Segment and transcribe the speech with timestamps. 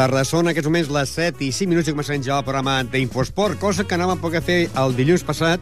[0.00, 0.22] Tarda.
[0.24, 3.84] Són aquests moments les 7 i 5 minuts i començarem ja el programa d'Infosport, cosa
[3.84, 5.60] que no vam poder fer el dilluns passat,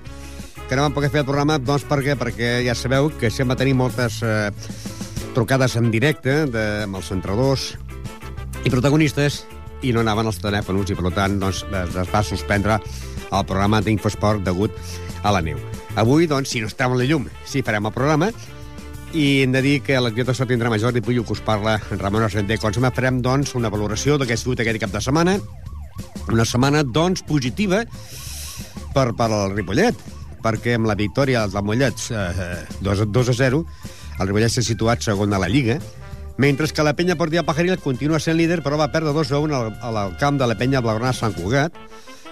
[0.68, 2.14] que no vam poder fer el programa, doncs per què?
[2.20, 4.52] Perquè ja sabeu que sempre tenim moltes eh,
[5.34, 7.72] trucades en directe de, amb els entrenadors
[8.62, 9.40] i protagonistes
[9.82, 14.46] i no anaven als telèfons i per tant doncs, es, va suspendre el programa d'Infosport
[14.46, 14.78] degut
[15.26, 15.58] a la neu.
[15.98, 18.30] Avui, doncs, si no estem a la llum, sí farem el programa,
[19.12, 22.26] i hem de dir que la director tindrà major i Puyo, que us parla Ramon
[22.26, 22.58] Argenter.
[22.60, 25.38] Com sempre farem, doncs, una valoració del que ha sigut aquest cap de setmana.
[26.28, 27.84] Una setmana, doncs, positiva
[28.94, 29.96] per, per al Ripollet,
[30.44, 33.62] perquè amb la victòria dels Mollets eh, 2, 2 a 0,
[34.18, 35.78] el Ripollet s'ha situat segon a la Lliga,
[36.38, 39.56] mentre que la penya Portia Pajaril continua sent líder, però va perdre 2 a 1
[39.58, 41.74] al, al camp de la penya Blaugrana Sant Cugat,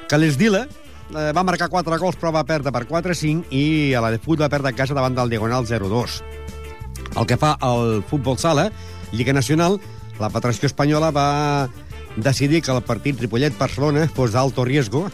[0.06, 3.94] que l'Esdila eh, va marcar 4 gols, però va perdre per 4 a 5, i
[3.94, 6.20] a la de Fut va perdre a casa davant del Diagonal 0 a 2.
[7.16, 8.70] El que fa al futbol sala,
[9.12, 9.78] Lliga Nacional,
[10.20, 11.68] la Federació Espanyola va
[12.16, 15.06] decidir que el partit Ripollet-Barcelona fos d'alto riesgo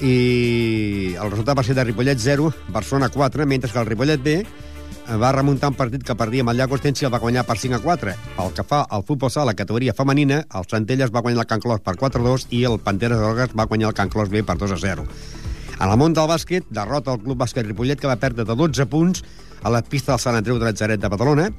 [0.00, 4.36] i el resultat va ser de Ripollet 0, Barcelona 4, mentre que el Ripollet B
[5.20, 7.76] va remuntar un partit que perdia amb el Llagostens i el va guanyar per 5
[7.76, 8.14] a 4.
[8.38, 11.82] Pel que fa al futbol sala, categoria femenina, el Centelles va guanyar el Can Clos
[11.84, 14.42] per 4 a 2 i el Panteres de Drogues va guanyar el Can Clos B
[14.46, 15.06] per 2 a 0.
[15.80, 18.86] En el món del bàsquet, derrota el Club Bàsquet Ripollet, que va perdre de 12
[18.86, 19.24] punts
[19.62, 21.50] a la pista del Sant Andreu de Natzaret de Badalona.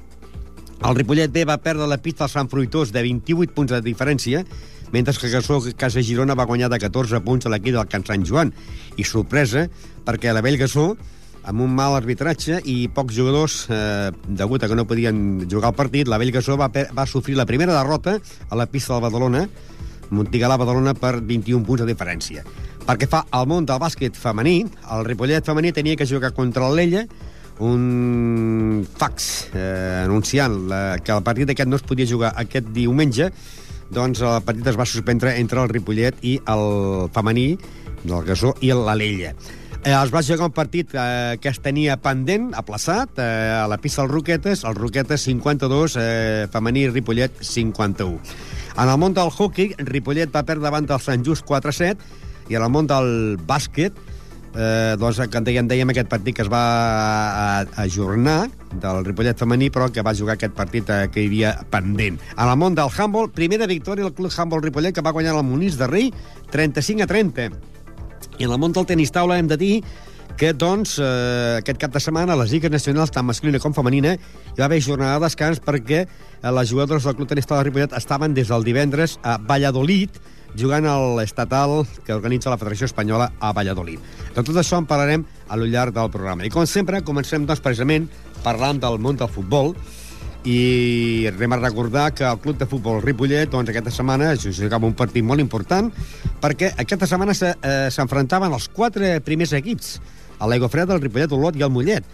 [0.81, 4.44] El Ripollet B va perdre la pista del Sant Fruitós de 28 punts de diferència,
[4.91, 8.25] mentre que Gasó Casa Girona va guanyar de 14 punts a l'equip del Can Sant
[8.25, 8.53] Joan.
[8.97, 9.67] I sorpresa,
[10.06, 10.95] perquè la Vell Gasó,
[11.44, 15.78] amb un mal arbitratge i pocs jugadors, eh, degut a que no podien jugar el
[15.78, 18.19] partit, la Vell Gasó va, va sofrir la primera derrota
[18.50, 19.47] a la pista del Badalona,
[20.12, 22.44] Montigalà Badalona per 21 punts de diferència.
[22.83, 27.06] Perquè fa al món del bàsquet femení, el Ripollet femení tenia que jugar contra l'Ella,
[27.62, 33.30] un fax eh, anunciant la, que el partit aquest no es podia jugar aquest diumenge,
[33.94, 37.50] doncs el partit es va suspendre entre el Ripollet i el femení
[38.04, 39.36] del Gasó i l'Alella.
[39.82, 43.80] Eh, es va jugar un partit eh, que es tenia pendent, aplaçat, eh, a la
[43.82, 48.20] pista dels Roquetes, el Roquetes 52, eh, femení Ripollet 51.
[48.78, 51.98] En el món del hockey, Ripollet va perdre davant del Sant Just 4-7,
[52.50, 53.98] i en el món del bàsquet,
[54.56, 58.50] eh, doncs, que en dèiem, dèiem aquest partit que es va ajornar
[58.81, 62.19] del Ripollet femení, però que va jugar aquest partit eh, que hi havia pendent.
[62.38, 65.47] En el món del handball, primera victòria del Club Handball Ripollet, que va guanyar el
[65.47, 66.13] Monís de Rei
[66.51, 67.50] 35 a 30.
[68.39, 69.75] I en el món del tenis taula hem de dir
[70.38, 74.59] que, doncs, eh, aquest cap de setmana les lligues nacionals, tant masculina com femenina, hi
[74.59, 78.34] va haver jornada de descans perquè eh, les jugadores del Club Tenis de Ripollet estaven
[78.34, 80.09] des del divendres a Valladolid,
[80.58, 84.00] jugant a l'estatal que organitza la Federació Espanyola a Valladolid.
[84.36, 86.46] De tot això en parlarem a lo llarg del programa.
[86.46, 88.09] I com sempre, comencem doncs, precisament
[88.44, 89.75] parlant del món del futbol
[90.44, 94.96] i anem a recordar que el club de futbol Ripollet doncs, aquesta setmana jugava un
[94.98, 95.92] partit molt important
[96.42, 100.00] perquè aquesta setmana s'enfrontaven se, eh, els quatre primers equips
[100.41, 102.07] a l'Aigua Freda, el Ripollet, l'Olot i el Mollet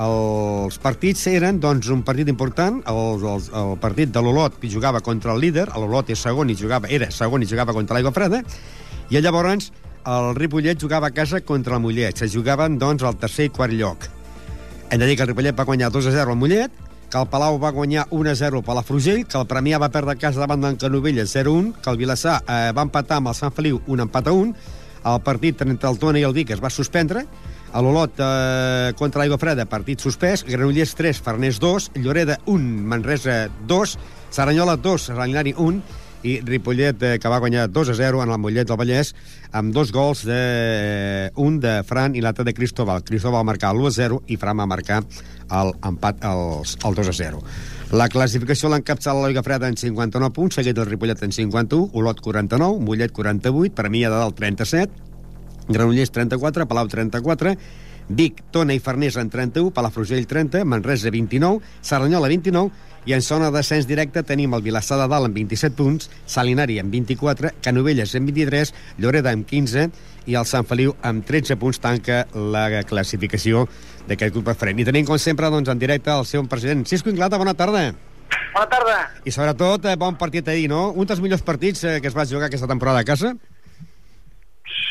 [0.00, 2.78] els partits eren doncs, un partit important.
[2.88, 6.88] El, el, el partit de l'Olot jugava contra el líder, l'Olot és segon i jugava,
[6.88, 8.42] era segon i jugava contra l'Aigua Freda,
[9.10, 9.70] i llavors
[10.06, 12.16] el Ripollet jugava a casa contra el Mollet.
[12.16, 14.06] Se jugaven doncs, al tercer i quart lloc.
[14.90, 16.72] Hem de dir que el Ripollet va guanyar 2 a 0 al Mollet,
[17.10, 19.90] que el Palau va guanyar 1 a 0 per la Frugell, que el Premià va
[19.90, 23.52] perdre casa davant d'en Canovelles 0-1, que el Vilassar eh, va empatar amb el Sant
[23.52, 24.54] Feliu un empat a 1,
[25.10, 27.24] el partit entre el Tona i el Vic es va suspendre,
[27.72, 33.44] a l'Olot eh, contra l'Aigua Freda, partit suspès, Granollers 3, Farners 2, Lloreda 1, Manresa
[33.70, 33.96] 2,
[34.30, 38.38] Saranyola 2, Saranylari 1, i Ripollet, eh, que va guanyar 2 a 0 en el
[38.38, 39.14] Mollet del Vallès,
[39.56, 43.04] amb dos gols, de, eh, un de Fran i l'altre de Cristóbal.
[43.04, 45.02] Cristóbal va marcar l'1 a 0 i Fran va marcar
[45.50, 47.42] l'empat, el, el 2 a 0.
[47.92, 52.78] La classificació l'encapçala l'Oiga Freda en 59 punts, seguit el Ripollet en 51, Olot 49,
[52.84, 55.09] Mollet 48, Premià de Dalt 37,
[55.68, 57.56] Granollers 34, Palau 34,
[58.10, 63.48] Vic, Tona i Farners en 31, Palafrugell 30, Manresa 29, Saranyola 29 i en zona
[63.54, 68.28] d'ascens directe tenim el Vilassar de Dalt amb 27 punts, Salinari amb 24, Canovelles amb
[68.28, 69.86] 23, Lloreda amb 15
[70.26, 73.64] i el Sant Feliu amb 13 punts tanca la classificació
[74.08, 74.82] d'aquest grup preferent.
[74.82, 76.84] I tenim, com sempre, doncs, en directe el seu president.
[76.86, 77.92] Cisco Inglata, bona tarda.
[78.50, 78.98] Bona tarda.
[79.24, 80.90] I sobretot, eh, bon partit ahir, no?
[80.90, 83.36] Un dels millors partits eh, que es va jugar aquesta temporada a casa?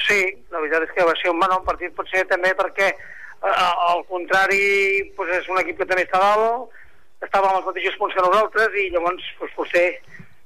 [0.10, 3.52] Sí, la veritat és que va ser un bon partit, potser també perquè eh,
[3.90, 6.74] al contrari pues, és un equip que també està dalt,
[7.22, 9.86] estava amb els mateixos punts que nosaltres i llavors pues, potser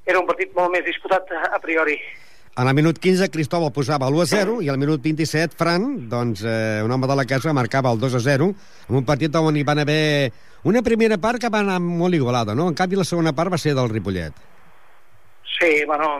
[0.09, 1.95] era un partit molt més disputat a, priori.
[2.59, 6.43] En el minut 15, Cristóbal posava l'1 a 0 i al minut 27, Fran, doncs,
[6.43, 8.49] eh, un home de la casa, marcava el 2 a 0
[8.89, 10.33] en un partit on hi van haver
[10.67, 12.67] una primera part que va anar molt igualada, no?
[12.67, 14.35] En canvi, la segona part va ser del Ripollet.
[15.55, 16.19] Sí, bueno,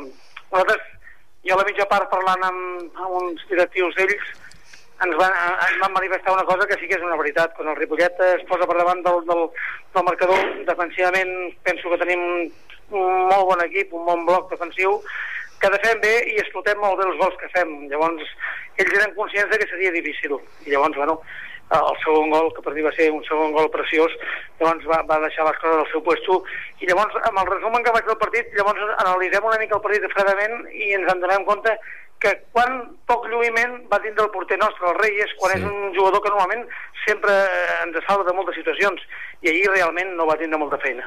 [0.52, 0.93] nosaltres,
[1.44, 4.32] jo a la mitja part parlant amb, amb uns directius d'ells,
[5.04, 7.54] ens van, ens van manifestar una cosa que sí que és una veritat.
[7.58, 9.46] Quan el Ripollet es posa per davant del, del,
[9.96, 11.34] del marcador, defensivament
[11.68, 12.24] penso que tenim
[12.94, 15.00] un molt bon equip, un bon bloc defensiu,
[15.60, 17.74] que defem bé i explotem molt bé els gols que fem.
[17.92, 18.32] Llavors,
[18.80, 20.38] ells eren conscients de que seria difícil.
[20.68, 21.20] I llavors, bueno,
[21.74, 24.14] el segon gol, que per mi va ser un segon gol preciós,
[24.60, 26.44] llavors va, va deixar les coses al seu puesto.
[26.84, 30.08] I llavors, amb el resum que vaig del partit, llavors analitzem una mica el partit
[30.14, 31.76] fredament i ens en donem compte
[32.24, 32.78] que quan
[33.10, 35.60] poc lluïment va tindre el porter nostre, el Reyes, quan sí.
[35.60, 36.68] és un jugador que normalment
[37.04, 37.36] sempre
[37.84, 39.02] ens salva de moltes situacions,
[39.44, 41.04] i ahir realment no va tindre molta feina.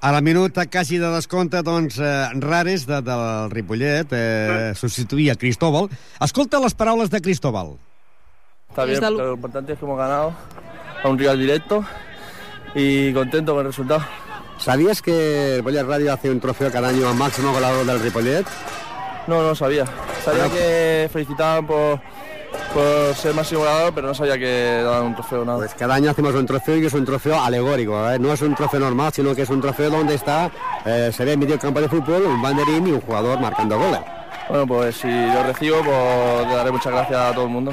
[0.00, 4.80] A la minuta quasi de descompte, doncs, eh, Rares, de, del Ripollet, eh, mm.
[4.80, 5.90] substituïa Cristóbal.
[6.24, 7.74] Escolta les paraules de Cristóbal.
[8.70, 10.32] Está bien, pero lo importante es que hemos ganado
[11.02, 11.84] a un rival directo
[12.74, 14.00] y contento con el resultado.
[14.58, 18.44] ¿Sabías que Ripollet Radio hace un trofeo cada año a máximo goleador del Ripollet?
[19.26, 19.84] No, no sabía.
[20.24, 22.00] Sabía que felicitaban por,
[22.72, 25.58] por ser máximo goleador, pero no sabía que daban un trofeo nada.
[25.58, 28.18] Pues cada año hacemos un trofeo y es un trofeo alegórico, ¿eh?
[28.18, 30.50] no es un trofeo normal, sino que es un trofeo donde está,
[30.84, 34.00] eh, se ve en medio campo de fútbol, un banderín y un jugador marcando goles.
[34.48, 37.72] Bueno, pues si lo recibo, pues le daré muchas gracias a todo el mundo.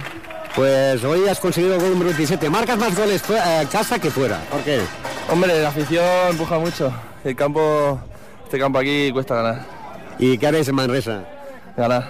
[0.57, 2.50] Pues hoy has conseguido el gol número 27.
[2.50, 4.39] Marcas más goles eh, casa que fuera.
[4.50, 4.81] ¿Por qué?
[5.30, 6.92] Hombre, la afición empuja mucho.
[7.24, 8.01] El campo,
[8.44, 9.65] este campo aquí cuesta ganar.
[10.18, 11.24] ¿Y qué haréis en Manresa?
[11.77, 12.06] Ganar.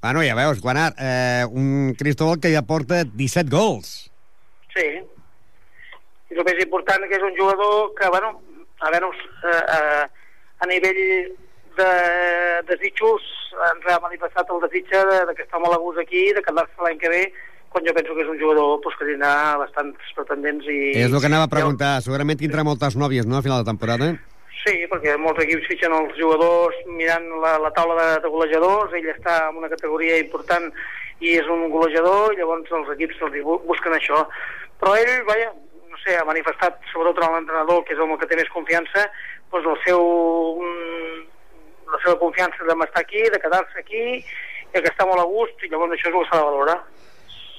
[0.00, 4.08] Bueno, ja veus, Guanart, eh, un Cristóbal que ja porta 17 gols.
[4.72, 4.86] Sí.
[6.30, 8.36] I el més important que és un jugador que, bueno,
[8.86, 10.06] a veure, eh, eh,
[10.62, 11.34] a nivell
[11.74, 11.90] de
[12.70, 13.26] desitjos
[13.72, 16.84] ens ha manifestat el desig de, de que està molt a gust aquí, de quedar-se
[16.84, 17.22] l'any que ve,
[17.68, 20.78] quan jo penso que és un jugador pues, que tindrà bastants pretendents i...
[21.04, 24.12] És el que anava a preguntar, segurament tindrà moltes nòvies, no?, a final de temporada.
[24.58, 29.06] Sí, perquè molts equips fitxen els jugadors mirant la, la taula de, de golejadors, ell
[29.12, 30.66] està en una categoria important
[31.22, 33.38] i és un golejador, i llavors els equips els
[33.68, 34.24] busquen això.
[34.82, 35.52] Però ell, vaja,
[35.88, 39.06] no sé, ha manifestat, sobretot l'entrenador, que és el que té més confiança,
[39.52, 40.04] doncs el seu,
[41.88, 44.04] la seva confiança d'estar aquí, de quedar-se aquí,
[44.68, 46.78] i que està molt a gust, i llavors això és el que s'ha de valorar.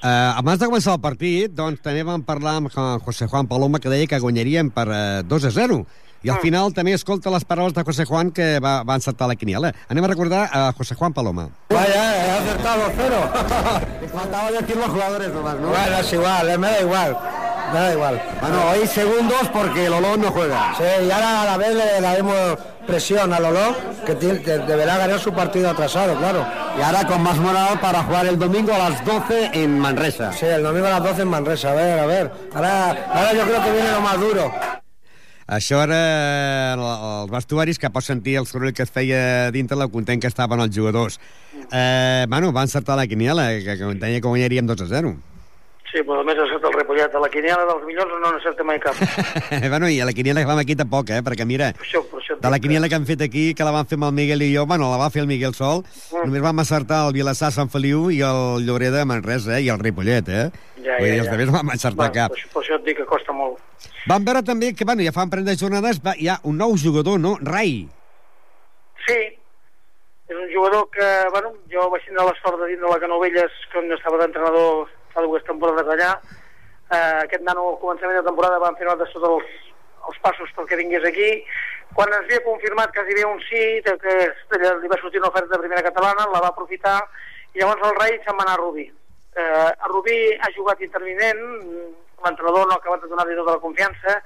[0.00, 2.70] Uh, abans de començar el partit, doncs, també vam parlar amb
[3.04, 5.82] José Juan Paloma, que deia que guanyaríem per uh, 2 a 0.
[6.22, 6.44] I al mm.
[6.44, 9.74] final també escolta les paraules de José Juan que va, va encertar la quiniela.
[9.92, 11.48] Anem a recordar a José Juan Paloma.
[11.72, 13.20] Vaya, he acertado cero.
[14.12, 15.68] Faltaba decir los jugadores nomás, ¿no?
[15.68, 17.16] Bueno, es igual, me da igual.
[17.72, 18.22] Me da igual.
[18.40, 20.74] Bueno, hoy segundos porque Lolo no juega.
[20.76, 22.58] Sí, y ahora a la vez le daremos
[22.90, 26.44] presión a Lolo, que deberá ganar su partido atrasado, claro.
[26.76, 30.32] Y ahora con más moral para jugar el domingo a las 12 en Manresa.
[30.32, 32.32] Sí, el domingo a las 12 en Manresa, a ver, a ver.
[32.52, 34.52] Ahora, ahora yo creo que viene lo más duro.
[35.50, 40.22] Això era els vestuaris que pots sentir el soroll que es feia dintre la content
[40.22, 41.18] que estaven els jugadors.
[41.72, 45.16] Eh, bueno, va encertar la quiniela, que, que deia que guanyaríem 2 a 0.
[45.90, 47.14] Sí, però només ha el Repollet.
[47.14, 48.98] A la quiniela dels millors no n'acerta mai cap.
[49.72, 51.18] bueno, i a la quiniela que vam aquí tampoc, eh?
[51.26, 53.72] Perquè mira, per això, per això de la quiniela que han fet aquí, que la
[53.74, 56.28] van fer amb el Miguel i jo, bueno, la va fer el Miguel sol, mm.
[56.28, 59.64] només vam acertar el Vilassar, Sant Feliu i el Llobreda de Manresa, eh?
[59.66, 60.46] I el Ripollet, eh?
[60.78, 61.34] Ja, ja, Vull dir, els ja.
[61.34, 62.38] altres vam encertar bueno, cap.
[62.38, 63.58] Per, per això et dic que costa molt.
[64.06, 66.62] Vam veure també que, bueno, ja fa un parell de jornades, va, hi ha un
[66.62, 67.34] nou jugador, no?
[67.42, 67.82] Rai.
[69.08, 69.18] Sí,
[70.30, 73.60] és un jugador que, bueno, jo vaig tindre la sort de dins de la Canovelles,
[73.74, 74.86] quan estava d'entrenador
[75.20, 76.12] fa dues temporades allà.
[76.90, 79.50] Eh, aquest nano al començament de temporada van fer nosaltres tots els,
[80.08, 81.30] els passos perquè vingués aquí.
[81.94, 84.16] Quan ens havia confirmat que hi havia un sí, que
[84.82, 86.98] li va sortir una oferta de primera catalana, la va aprofitar,
[87.54, 88.86] i llavors el rei se'n va anar a Rubí.
[89.36, 91.42] Eh, a Rubí ha jugat intervinent,
[92.24, 94.20] l'entrenador no ha acabat de donar-li tota la confiança,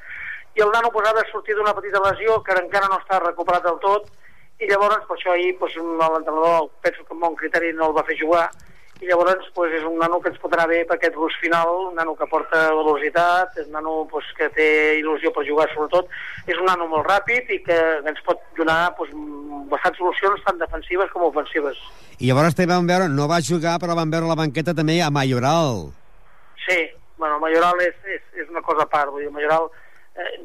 [0.54, 3.64] i el nano pues, ha de sortir d'una petita lesió que encara no està recuperat
[3.64, 4.12] del tot,
[4.60, 8.06] i llavors per això ahir pues, l'entrenador penso que amb bon criteri no el va
[8.06, 8.46] fer jugar,
[9.02, 11.70] i llavors pues, és un nano que ens pot anar bé per aquest rus final,
[11.90, 14.68] un nano que porta velocitat, és un nano pues, que té
[15.00, 16.10] il·lusió per jugar sobretot,
[16.46, 19.12] és un nano molt ràpid i que ens pot donar pues,
[19.72, 21.80] bastants solucions tant defensives com ofensives.
[22.20, 25.10] I llavors també vam veure, no va jugar però vam veure la banqueta també a
[25.10, 25.88] Mayoral.
[26.64, 26.78] Sí,
[27.18, 29.83] bueno, Mayoral és, és, és una cosa a part, vull dir, Mayoral Eh,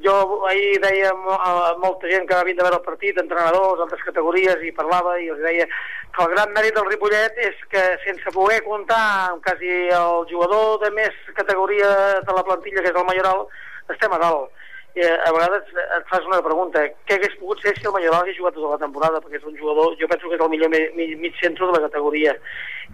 [0.03, 4.01] jo ahir deia a molta gent que va vindre a veure el partit, entrenadors, altres
[4.07, 5.67] categories, i parlava i els deia
[6.15, 10.79] que el gran mèrit del Ripollet és que sense poder comptar amb quasi el jugador
[10.83, 11.91] de més categoria
[12.25, 13.45] de la plantilla, que és el Mayoral,
[13.93, 14.49] estem a dalt.
[14.97, 18.23] I eh, a vegades et fas una pregunta, què hagués pogut ser si el Mayoral
[18.23, 19.21] hagués jugat tota la temporada?
[19.21, 21.83] Perquè és un jugador, jo penso que és el millor mig, mig centre de la
[21.85, 22.33] categoria.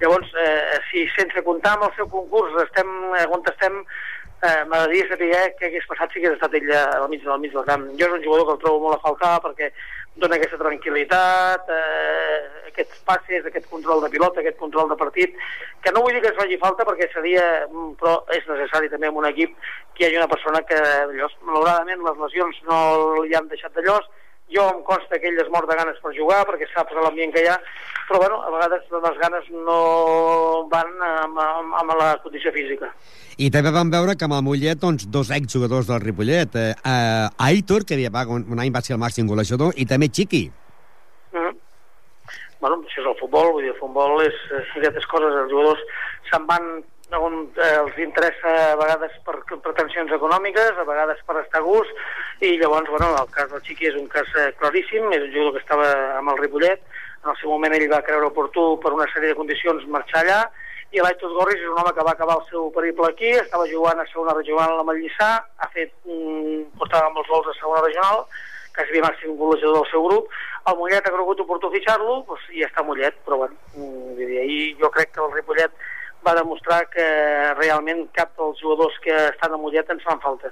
[0.02, 2.92] Llavors, eh, si sense comptar amb el seu concurs estem
[3.32, 3.80] on estem,
[4.46, 7.68] eh, m'agradaria saber què hagués passat si hagués estat ell al mig, al mig del
[7.68, 7.86] camp.
[8.00, 9.72] Jo és un jugador que el trobo molt a faltar perquè
[10.16, 15.36] dona aquesta tranquil·litat, eh, aquests passes, aquest control de pilota, aquest control de partit,
[15.84, 19.08] que no vull dir que es faci falta perquè seria, mm, però és necessari també
[19.08, 19.56] en un equip
[19.94, 20.80] que hi hagi una persona que,
[21.16, 22.80] llavors, malauradament, les lesions no
[23.24, 24.08] li han deixat de llos,
[24.54, 27.42] jo em consta que ell es mor de ganes per jugar perquè saps l'ambient que
[27.42, 27.58] hi ha
[28.08, 29.78] però bueno, a vegades les ganes no
[30.70, 32.92] van amb, amb, amb la condició física
[33.42, 37.46] i també vam veure que amb el Mollet doncs, dos exjugadors del Ripollet eh, eh,
[37.50, 40.46] Aitor, que va, un, un any va ser el màxim golejador i també Chiqui
[41.34, 41.56] mm -hmm.
[42.62, 45.82] bueno, això és el futbol vull dir, el futbol és, és aquestes coses els jugadors
[46.30, 46.84] se'n van
[47.14, 51.92] on eh, els interessa a vegades per pretensions econòmiques, a vegades per estar a gust,
[52.42, 55.54] i llavors, bueno, el cas del Xiqui és un cas eh, claríssim, és un jugador
[55.54, 56.82] que estava amb el Ripollet,
[57.24, 60.42] en el seu moment ell va creure oportú per una sèrie de condicions marxar allà,
[60.94, 64.00] i l'Aitos Gorris és un home que va acabar el seu periple aquí, estava jugant
[64.00, 68.26] a segona regional a la Mallissà, ha fet, mm, portava molts gols a segona regional,
[68.76, 70.32] que havia màxim golejador del seu grup,
[70.68, 74.90] el Mollet ha cregut oportú fitxar-lo, doncs, i està Mollet, però bueno, mm, i jo
[74.92, 75.72] crec que el Ripollet
[76.26, 77.06] va demostrar que
[77.60, 80.52] realment cap dels jugadors que estan a Mollet ens fan falta.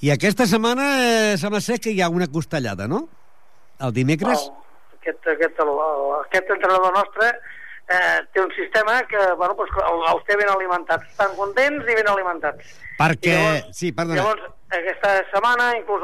[0.00, 3.02] I aquesta setmana eh, sembla ser que hi ha una costellada, no?
[3.82, 4.46] El dimecres?
[4.46, 5.72] No, aquest, aquest, el,
[6.20, 7.32] aquest entrenador nostre
[7.88, 11.08] eh, té un sistema que bueno, pues, els té ben alimentats.
[11.10, 12.76] Estan contents i ben alimentats.
[12.98, 13.34] Perquè...
[13.34, 14.18] Llavors, sí, perdona.
[14.18, 16.02] Llavors, aquesta setmana, inclús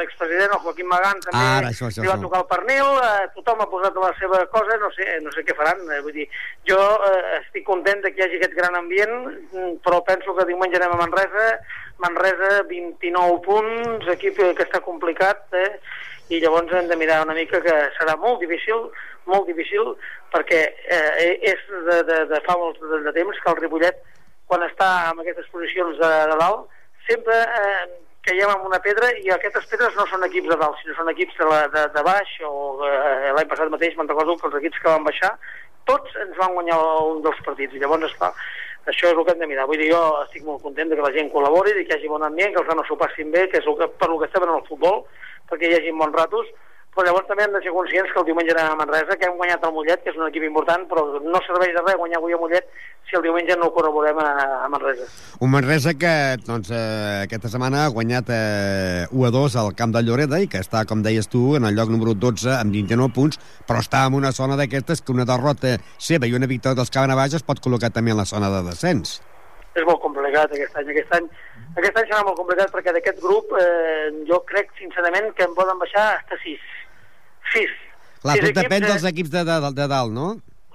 [0.00, 2.24] l'expresident, el Joaquim Magán, també Ara, això, això, li va això.
[2.24, 5.54] tocar el pernil, eh, tothom ha posat la seva cosa, no sé, no sé què
[5.58, 5.84] faran.
[5.92, 6.26] Eh, vull dir,
[6.70, 10.48] jo eh, estic content de que hi hagi aquest gran ambient, mm, però penso que
[10.48, 11.48] diumenge anem a Manresa,
[12.02, 15.76] Manresa 29 punts, equip que està complicat, eh,
[16.28, 18.88] i llavors hem de mirar una mica que serà molt difícil,
[19.28, 19.94] molt difícil,
[20.32, 20.60] perquè
[20.96, 24.02] eh, és de, de, de fa molt de, de temps que el Ripollet,
[24.48, 26.68] quan està en aquestes posicions de, de dalt,
[27.08, 27.86] sempre eh,
[28.28, 31.36] caiem en una pedra i aquestes pedres no són equips de dalt, sinó són equips
[31.40, 32.52] de, la, de, de baix o
[32.88, 35.32] eh, l'any passat mateix me'n recordo que els equips que van baixar
[35.88, 37.74] tots ens van guanyar un dels partits.
[37.74, 38.34] I llavors esclar,
[38.88, 39.66] això és el que hem de mirar.
[39.68, 42.54] Vull dir, jo estic molt content que la gent col·labori, que hi hagi bon ambient,
[42.54, 44.54] que els nanos s'ho passin bé, que és el que, per el que estem en
[44.54, 45.04] el futbol,
[45.50, 46.48] perquè hi hagi bons ratos,
[46.98, 49.36] però llavors també hem de ser conscients que el diumenge anem a Manresa, que hem
[49.38, 52.34] guanyat el Mollet, que és un equip important, però no serveix de res guanyar avui
[52.34, 52.72] a Mollet
[53.06, 54.32] si el diumenge no ho corroborem a,
[54.64, 55.06] a Manresa.
[55.38, 56.10] Un Manresa que
[56.42, 60.50] doncs, eh, aquesta setmana ha guanyat eh, 1 a 2 al camp de Lloreda i
[60.50, 63.38] que està, com deies tu, en el lloc número 12 amb 29 punts,
[63.68, 67.38] però està en una zona d'aquestes que una derrota seva i una victòria dels Baix
[67.38, 69.20] es pot col·locar també en la zona de descens.
[69.78, 70.90] És molt complicat aquest any.
[70.90, 71.30] Aquest any
[71.78, 75.78] aquest any serà molt complicat perquè d'aquest grup eh, jo crec sincerament que en poden
[75.78, 76.77] baixar fins 6
[77.52, 77.74] sis.
[78.22, 80.28] Clar, sis tot equips, depèn dels equips de, de, de dalt, no?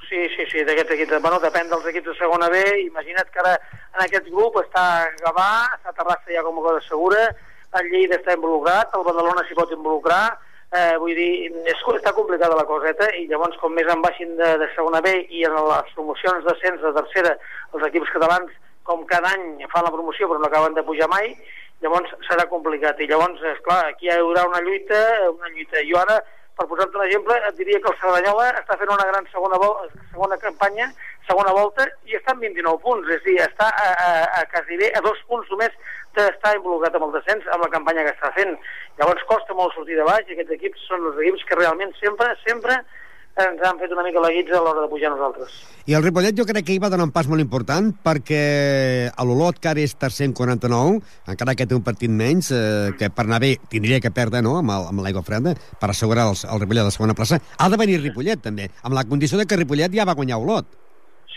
[0.08, 1.14] Sí, sí, sí, d'aquest equip.
[1.24, 2.62] Bueno, depèn dels equips de segona B.
[2.86, 3.56] Imagina't que ara
[3.96, 4.86] en aquest grup està
[5.24, 7.28] Gavà, està Terrassa ja com a cosa segura,
[7.80, 10.36] el Lleida està involucrat, el Badalona s'hi pot involucrar,
[10.74, 14.52] eh, vull dir, és, està complicada la coseta i llavors com més en baixin de,
[14.62, 17.34] de segona B i en les promocions d'ascens de tercera
[17.74, 18.54] els equips catalans
[18.86, 21.34] com cada any fan la promoció però no acaben de pujar mai
[21.84, 25.00] llavors serà complicat i llavors, és clar, aquí hi haurà una lluita,
[25.34, 25.84] una lluita.
[25.90, 26.22] Jo ara
[26.58, 29.60] per posar-te un exemple, et diria que el Cerdanyola està fent una gran segona,
[30.12, 30.90] segona campanya,
[31.28, 34.78] segona volta, i està en 29 punts, és a dir, està a, a, a quasi
[34.82, 35.78] bé a dos punts només
[36.18, 38.54] d'estar involucrat amb el descens, amb la campanya que està fent.
[39.00, 42.30] Llavors costa molt sortir de baix, i aquests equips són els equips que realment sempre,
[42.46, 42.82] sempre
[43.42, 45.54] ens han fet una mica la guitza a l'hora de pujar nosaltres.
[45.90, 48.44] I el Ripollet jo crec que hi va donar un pas molt important perquè
[49.10, 51.02] a l'Olot, que ara és tercer en 49,
[51.34, 54.60] encara que té un partit menys, eh, que per anar bé tindria que perdre no?
[54.62, 58.00] amb l'aigua freda per assegurar els, el Ripollet de la segona plaça, ha de venir
[58.04, 60.70] Ripollet també, amb la condició de que Ripollet ja va guanyar Olot.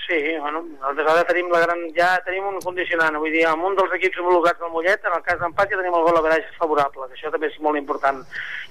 [0.07, 3.75] Sí, bueno, nosaltres ara tenim la gran, ja tenim un condicionant, vull dir, amb un
[3.75, 7.09] dels equips homologats del Mollet, en el cas d'empat ja tenim el gol a favorable,
[7.09, 8.23] que això també és molt important.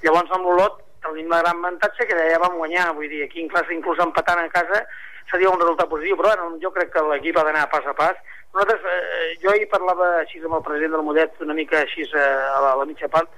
[0.05, 3.69] Llavors amb l'Olot tenim la gran avantatge que ja vam guanyar, vull dir, aquí inclús,
[3.71, 4.85] inclús empatant a casa
[5.31, 8.17] seria un resultat positiu, però bueno, jo crec que l'equip ha d'anar pas a pas.
[8.53, 12.21] Nosaltres, eh, jo ahir parlava així amb el president del Mollet, una mica així eh,
[12.21, 13.31] a, la, a la mitja part,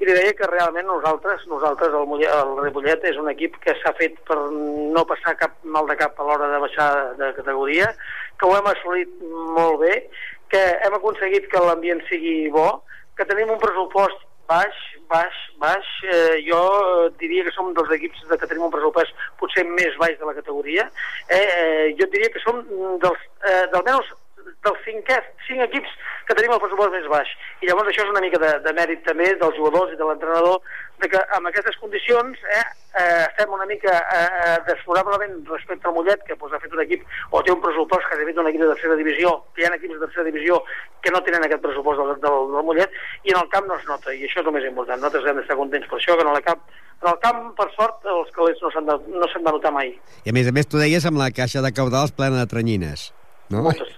[0.00, 3.74] i li deia que realment nosaltres, nosaltres el, Mollet, el Ripollet és un equip que
[3.82, 6.88] s'ha fet per no passar cap mal de cap a l'hora de baixar
[7.18, 7.90] de categoria,
[8.38, 9.12] que ho hem assolit
[9.58, 9.98] molt bé,
[10.52, 12.82] que hem aconseguit que l'ambient sigui bo,
[13.16, 14.80] que tenim un pressupost baix,
[15.12, 15.92] baix, baix.
[16.14, 19.96] Eh, jo eh, diria que som dels equips de que tenim un pressupost potser més
[20.02, 20.88] baix de la categoria.
[21.28, 22.60] Eh, eh, jo diria que som
[23.04, 24.12] dels, eh, d'almenys
[24.64, 25.10] dels cinc,
[25.48, 25.92] cinc equips
[26.28, 27.30] que tenim el pressupost més baix.
[27.62, 30.60] I llavors això és una mica de, de mèrit també dels jugadors i de l'entrenador,
[31.02, 32.60] de que amb aquestes condicions eh,
[33.00, 36.84] eh, estem una mica eh, eh desfavorablement respecte al Mollet, que pues, ha fet un
[36.84, 39.66] equip o té un pressupost que ha fet un equip de tercera divisió, que hi
[39.66, 40.62] ha equips de tercera divisió
[41.02, 43.88] que no tenen aquest pressupost del, del, del Mollet, i en el camp no es
[43.90, 45.02] nota, i això és el més important.
[45.02, 46.62] Nosaltres hem d'estar contents per això, que en el camp
[47.02, 49.90] en el camp, per sort, els calés no s'han de, no de notar mai.
[50.22, 53.10] I a més a més, tu deies amb la caixa de caudals plena de tranyines.
[53.52, 53.62] No?
[53.66, 53.92] Moltes,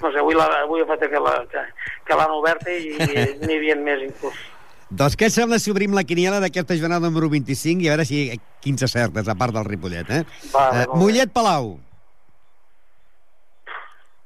[0.00, 1.66] no sé, avui, la, avui he fet que l'han que,
[2.06, 2.94] que oberta i
[3.42, 4.38] n'hi havia més inclús.
[4.90, 8.24] Doncs què sembla si obrim la quiniela d'aquesta jornada número 25 i a veure si
[8.64, 10.24] quins acertes, a part del Ripollet, eh?
[10.50, 11.76] Va, uh, Mollet Palau.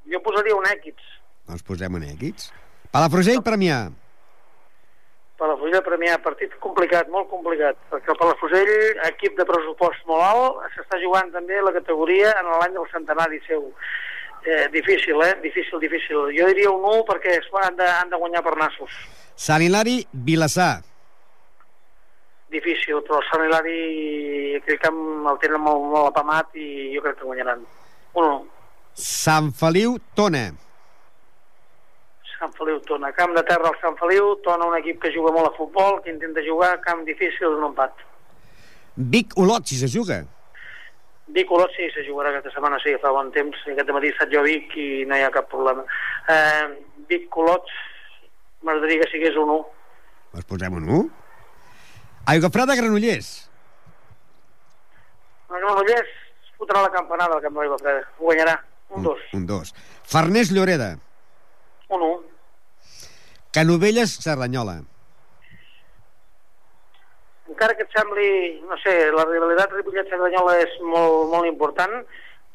[0.09, 1.11] Jo posaria un èquids.
[1.45, 2.49] Doncs posem un èquids.
[2.93, 3.83] Palafrugell, Premià.
[5.35, 8.69] Palafrugell, Premià, partit complicat, molt complicat, perquè el Palafrugell,
[9.09, 13.67] equip de pressupost molt alt, s'està jugant també la categoria en l'any del centenari seu.
[14.45, 15.33] Eh, difícil, eh?
[15.41, 16.29] Difícil, difícil.
[16.37, 18.95] Jo diria un 1 perquè han de, han de guanyar per nassos.
[19.35, 20.83] Sant Hilari, Vilassar.
[22.53, 23.79] Difícil, però el Sant Hilari
[24.63, 27.65] crec que el tenen molt, molt apamat i jo crec que guanyaran.
[28.13, 28.45] Uno.
[28.93, 30.51] Sant Feliu, Tona.
[32.39, 33.11] Sant Feliu, Tona.
[33.15, 36.11] Camp de terra al Sant Feliu, Tona un equip que juga molt a futbol, que
[36.13, 38.03] intenta jugar, camp difícil, un empat.
[38.95, 40.21] Vic Olot, si se juga.
[41.35, 43.57] Vic Olot sí, se jugarà aquesta setmana, sí, fa bon temps.
[43.71, 45.85] Aquest matí he estat jo a Vic i no hi ha cap problema.
[46.31, 46.67] Eh,
[47.09, 47.71] Vic Olot,
[48.63, 49.65] m'agradaria que sigués un 1.
[50.35, 51.01] Doncs posem un 1.
[52.35, 53.33] Aigua Freda, Granollers.
[55.49, 56.13] El Granollers
[56.59, 58.05] fotrà la campanada al camp d'Aigua Freda.
[58.19, 58.55] Ho guanyarà.
[58.95, 59.27] Un 2.
[59.33, 59.73] Un 2.
[60.05, 60.93] Farners Lloreda.
[61.95, 62.21] Un 1.
[63.55, 64.81] Canovelles, Cerdanyola.
[67.47, 68.29] Encara que et sembli,
[68.67, 71.93] no sé, la rivalitat Ripollet-Cerdanyola és molt, molt important,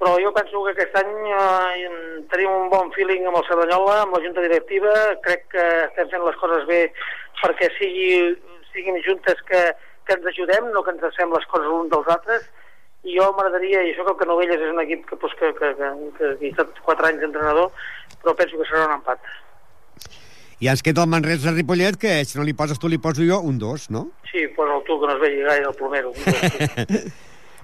[0.01, 1.89] però jo penso que aquest any eh,
[2.33, 4.93] tenim un bon feeling amb el Cerdanyola, amb la junta directiva,
[5.25, 6.83] crec que estem fent les coses bé
[7.41, 8.35] perquè sigui,
[8.75, 9.63] siguin juntes que,
[10.05, 12.45] que ens ajudem, no que ens fem les coses l'un dels altres,
[13.05, 15.71] i jo m'agradaria, i això que el Canovelles és un equip que, pues, que, que,
[15.79, 17.71] que, que, he estat 4 anys d'entrenador,
[18.21, 19.25] però penso que serà un empat.
[20.61, 23.41] I ens queda el Manresa Ripollet, que si no li poses tu, li poso jo
[23.41, 24.11] un 2, no?
[24.29, 26.13] Sí, posa el tu, que no es vegi gaire el plomero.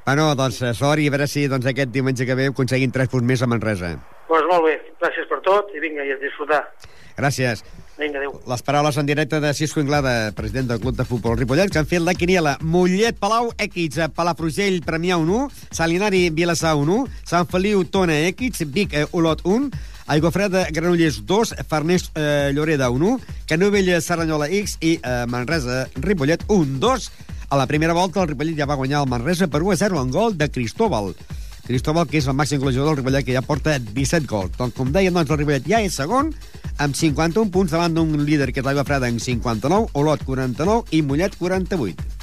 [0.06, 3.08] Bueno, doncs eh, sort i a veure si doncs, aquest diumenge que ve aconseguim 3
[3.10, 3.88] punts més a Manresa.
[3.96, 6.60] Doncs pues molt bé, gràcies per tot i vinga, i a disfrutar.
[7.16, 7.64] Gràcies.
[7.96, 8.34] Vinga, adéu.
[8.44, 11.88] Les paraules en directe de Cisco Inglada, president del Club de Futbol Ripollet, que han
[11.88, 18.18] fet la quiniela Mollet Palau, Equids, Palafrugell, Premià 1, Salinari, Vilassar 1, Sant Feliu, Tona,
[18.28, 19.70] Equids, Vic, eh, Olot 1,
[20.12, 23.16] Aiguafreda, Granollers 2, Farners, eh, Lloreda 1,
[23.48, 27.10] Canovella, Serranyola X i eh, Manresa, Ripollet 1, 2,
[27.48, 30.36] a la primera volta, el Ripollet ja va guanyar el Manresa per 1-0 en gol
[30.36, 31.14] de Cristóbal.
[31.66, 34.54] Cristóbal, que és el màxim golejador del Ripollet, que ja porta 17 gols.
[34.58, 36.30] Doncs, com deia, doncs, el Ripollet ja és segon,
[36.78, 41.02] amb 51 punts davant d'un líder que és l'Aigua Freda en 59, Olot 49 i
[41.02, 42.15] Mollet 48.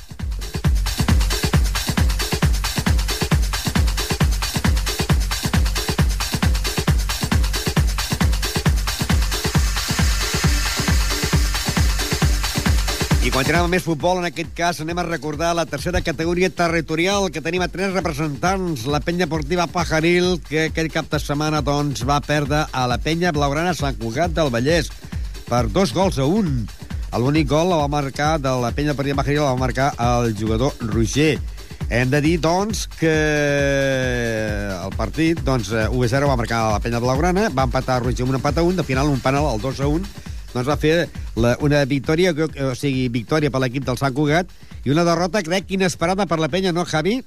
[13.33, 14.19] Continuem amb més futbol.
[14.21, 18.85] En aquest cas anem a recordar la tercera categoria territorial que tenim a tres representants.
[18.85, 23.33] La penya portiva Pajaril, que aquell cap de setmana doncs, va perdre a la penya
[23.33, 24.91] blaugrana Sant Cugat del Vallès
[25.49, 26.67] per dos gols a un.
[27.17, 30.77] L'únic gol el va marcar de la penya portiva Pajaril el va marcar el jugador
[30.93, 31.39] Roger.
[31.89, 33.15] Hem de dir, doncs, que
[34.77, 38.61] el partit, doncs, 1-0 va marcar la penya blaugrana, va empatar Roger amb un empat
[38.61, 40.22] a un, de final un penal al 2 a 1
[40.53, 40.93] doncs va fer
[41.35, 44.51] la, una victòria, o sigui, victòria per l'equip del Sant Cugat
[44.85, 47.19] i una derrota, crec, inesperada per la penya, no, Javi?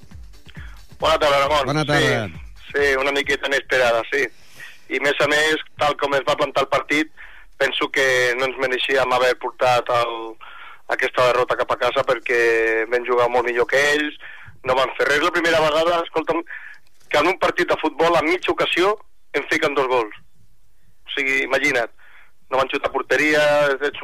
[1.00, 1.66] Bona tarda, Ramon.
[1.72, 2.26] Bona tarda.
[2.28, 4.22] Sí, sí, una miqueta inesperada, sí.
[4.94, 7.10] I més a més, tal com es va plantar el partit,
[7.58, 8.06] penso que
[8.38, 10.14] no ens mereixíem haver portat el,
[10.94, 14.14] aquesta derrota cap a casa perquè vam jugar molt millor que ells,
[14.66, 15.24] no van fer res.
[15.24, 16.44] La primera vegada, escolta'm,
[17.10, 18.94] que en un partit de futbol, a mitja ocasió,
[19.34, 20.22] em fiquen dos gols.
[21.06, 21.90] O sigui, imagina't
[22.50, 23.40] no van xutar porteria,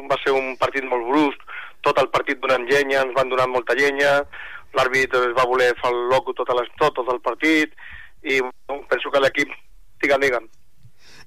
[0.09, 1.45] va ser un partit molt brusc,
[1.83, 4.21] tot el partit donant llenya, ens van donar molta llenya,
[4.77, 7.73] l'àrbit es va voler fer el loco tot, les, tot, tot el partit,
[8.23, 9.55] i bueno, penso que l'equip,
[10.01, 10.49] digue'm, digue'm.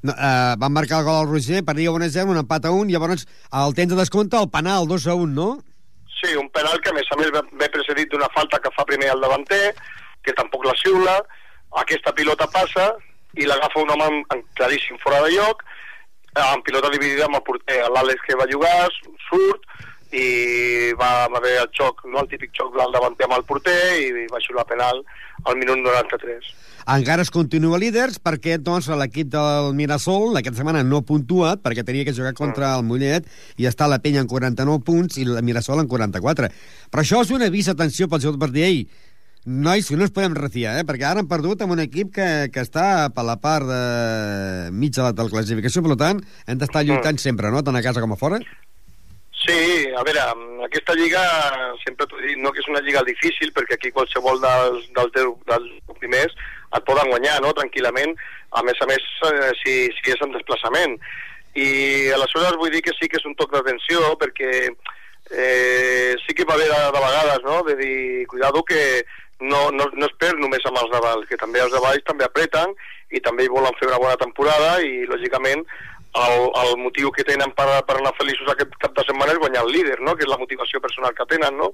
[0.03, 2.73] No, eh, van marcar el gol al Roger, dir 1 a 0, un empat a
[2.73, 5.49] 1, llavors al temps de descompte el penal 2 a 1, no?
[6.21, 9.13] Sí, un penal que a més a més ve precedit d'una falta que fa primer
[9.13, 9.75] el davanter,
[10.25, 11.17] que tampoc la xiula,
[11.83, 12.91] aquesta pilota passa
[13.37, 15.63] i l'agafa un home en, en claríssim fora de lloc,
[16.37, 17.83] amb pilota dividida amb el porter.
[17.93, 18.77] L'Àlex que va jugar
[19.29, 19.65] surt
[20.15, 24.27] i va, haver el xoc, no el típic xoc del davanter amb el porter i
[24.31, 25.03] va xular penal
[25.45, 26.53] al minut 93.
[26.95, 31.83] Encara es continua líders perquè doncs, l'equip del Mirasol aquesta setmana no ha puntuat perquè
[31.83, 33.27] tenia que jugar contra el Mollet
[33.59, 36.53] i està la penya en 49 punts i el Mirasol en 44.
[36.93, 38.87] Però això és un avís, atenció, pel per dir, ei,
[39.47, 40.85] nois, que no ens podem refiar, eh?
[40.87, 45.07] perquè ara han perdut amb un equip que, que està per la part de mitja
[45.07, 48.19] de la classificació, per tant, hem d'estar lluitant sempre, no?, tant a casa com a
[48.19, 48.41] fora.
[49.47, 50.25] Sí, a veure,
[50.67, 51.23] aquesta lliga
[51.85, 55.37] sempre t'ho dic, no que és una lliga difícil perquè aquí qualsevol dels, dels, deu,
[55.47, 56.35] dels primers
[56.75, 58.17] et poden guanyar, no?, tranquil·lament,
[58.59, 60.99] a més a més, eh, si, si és en desplaçament.
[61.55, 61.69] I
[62.17, 66.59] aleshores vull dir que sí que és un toc d'atenció perquè eh, sí que va
[66.59, 68.83] haver de, de vegades, no?, de dir, cuidado que
[69.41, 72.05] no, no, no es perd només amb els de baix, que també els de baix
[72.07, 72.73] també apreten
[73.13, 75.65] i també hi volen fer una bona temporada i, lògicament,
[76.17, 79.65] el, el motiu que tenen per, per anar feliços aquest cap de setmana és guanyar
[79.67, 80.15] el líder, no?
[80.17, 81.73] que és la motivació personal que tenen, no?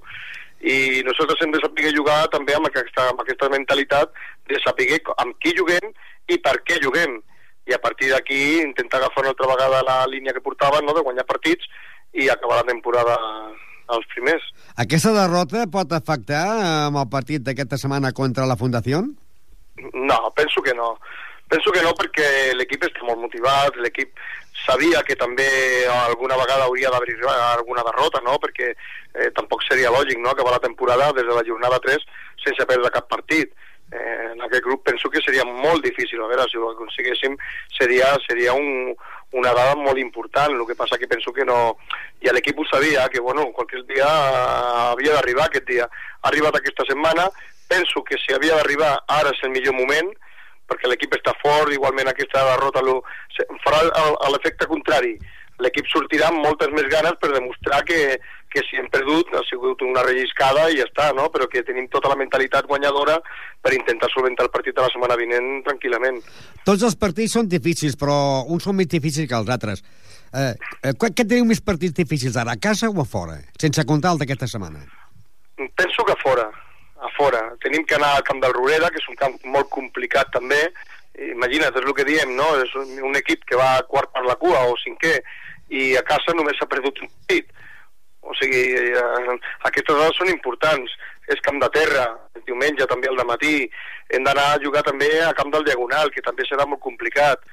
[0.63, 4.13] I nosaltres hem de saber jugar també amb aquesta, amb aquesta mentalitat
[4.51, 5.91] de saber amb qui juguem
[6.31, 7.19] i per què juguem.
[7.67, 10.95] I a partir d'aquí intentar agafar una altra vegada la línia que portaven, no?
[10.95, 11.67] de guanyar partits
[12.13, 13.19] i acabar la temporada
[13.89, 14.45] als primers.
[14.77, 16.45] Aquesta derrota pot afectar
[16.87, 19.03] amb el partit d'aquesta setmana contra la Fundació?
[19.95, 20.95] No, penso que no
[21.53, 24.15] Penso que no perquè l'equip està molt motivat, l'equip
[24.63, 25.45] sabia que també
[25.93, 28.39] alguna vegada hauria d'haver alguna derrota, no?
[28.41, 30.31] perquè eh, tampoc seria lògic no?
[30.33, 32.07] acabar la temporada des de la jornada 3
[32.47, 33.53] sense perdre cap partit.
[33.93, 37.37] Eh, en aquest grup penso que seria molt difícil, a veure, si ho aconseguéssim
[37.77, 38.97] seria, seria un,
[39.33, 41.77] una dada molt important, el que passa que penso que no...
[42.23, 44.09] I l'equip ho sabia, que bueno, qualsevol dia
[44.93, 45.89] havia d'arribar aquest dia.
[45.89, 47.27] Ha arribat aquesta setmana,
[47.69, 50.13] penso que si havia d'arribar ara és el millor moment,
[50.71, 53.01] perquè l'equip està fort, igualment aquesta derrota lo,
[53.65, 53.83] farà
[54.31, 55.17] l'efecte contrari.
[55.63, 58.19] L'equip sortirà amb moltes més ganes per demostrar que,
[58.53, 61.29] que si hem perdut ha sigut una relliscada i ja està, no?
[61.35, 63.19] però que tenim tota la mentalitat guanyadora
[63.63, 66.23] per intentar solventar el partit de la setmana vinent tranquil·lament.
[66.69, 69.85] Tots els partits són difícils, però uns són més difícils que els altres.
[70.33, 70.53] Eh,
[70.89, 73.41] eh, què teniu més partits difícils ara, a casa o a fora?
[73.61, 74.85] Sense comptar el d'aquesta setmana.
[75.77, 76.51] Penso que a fora
[77.03, 77.53] a fora.
[77.61, 80.61] Tenim que anar al camp del Roreda, que és un camp molt complicat també.
[81.35, 82.47] Imagina't, és el que diem, no?
[82.63, 85.19] És un, equip que va quart per la cua o cinquè
[85.75, 87.51] i a casa només s'ha perdut un partit.
[88.23, 90.95] O sigui, eh, aquestes dades són importants.
[91.31, 93.69] És camp de terra, el diumenge també al matí.
[94.11, 97.45] Hem d'anar a jugar també a camp del Diagonal, que també serà molt complicat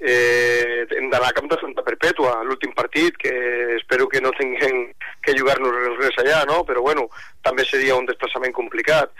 [0.00, 3.32] eh, hem d'anar a Camp de Santa Perpètua, l'últim partit, que
[3.76, 4.88] espero que no tinguem
[5.22, 6.62] que jugar-nos res allà, no?
[6.64, 7.06] però bueno,
[7.44, 9.12] també seria un desplaçament complicat.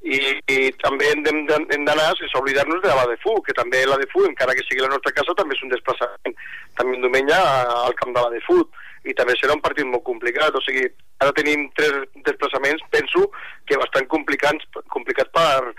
[0.00, 0.16] I,
[0.48, 4.24] i també hem d'anar sense oblidar-nos de la de Fu, que també la de Fu,
[4.28, 6.38] encara que sigui la nostra casa, també és un desplaçament.
[6.76, 8.62] També un diumenge al camp de la de Fu,
[9.08, 10.84] i també serà un partit molt complicat, o sigui,
[11.22, 13.30] ara tenim tres desplaçaments, penso
[13.68, 15.72] que bastant complicats, complicats per,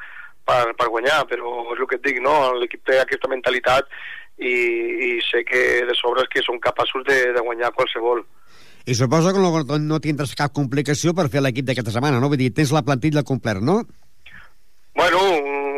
[0.48, 2.36] per, per guanyar, però és el que et dic, no?
[2.58, 3.90] l'equip té aquesta mentalitat
[4.42, 8.24] i, i sé que de sobres que són capaços de, de guanyar qualsevol.
[8.90, 9.54] I suposo que no,
[9.86, 12.32] no tindràs cap complicació per fer l'equip d'aquesta setmana, no?
[12.32, 13.84] Vull dir, tens la plantilla completa, no?
[14.98, 15.22] Bueno,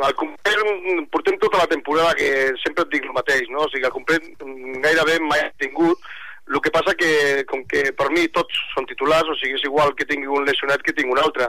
[0.07, 2.29] el complet portem tota la temporada que
[2.63, 3.65] sempre et dic el mateix, no?
[3.65, 4.25] O sigui, el complet
[4.85, 6.07] gairebé mai he tingut,
[6.51, 9.93] el que passa que, com que per mi tots són titulars, o sigui, és igual
[9.95, 11.47] que tingui un lesionat que tingui un altre.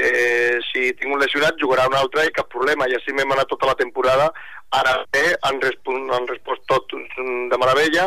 [0.00, 2.88] Eh, si tinc un lesionat, jugarà un altre i cap problema.
[2.88, 4.30] I així m'hem anat tota la temporada.
[4.80, 8.06] Ara bé, han, respost, han respost tot de meravella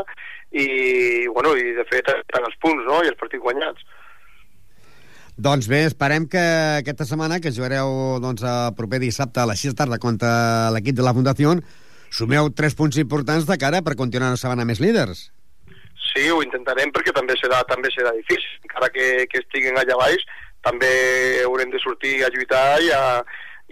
[0.53, 3.03] i, bueno, i de fet, estan els punts no?
[3.03, 3.85] i els partits guanyats.
[5.33, 6.41] Doncs bé, esperem que
[6.79, 10.33] aquesta setmana, que jugareu doncs, el proper dissabte a les 6 de tarda contra
[10.73, 11.55] l'equip de la Fundació,
[12.13, 15.31] sumeu tres punts importants de cara per continuar una setmana més líders.
[15.99, 18.49] Sí, ho intentarem perquè també serà, també serà difícil.
[18.67, 20.25] Encara que, que estiguin allà baix,
[20.65, 20.91] també
[21.43, 23.03] haurem de sortir a lluitar i a,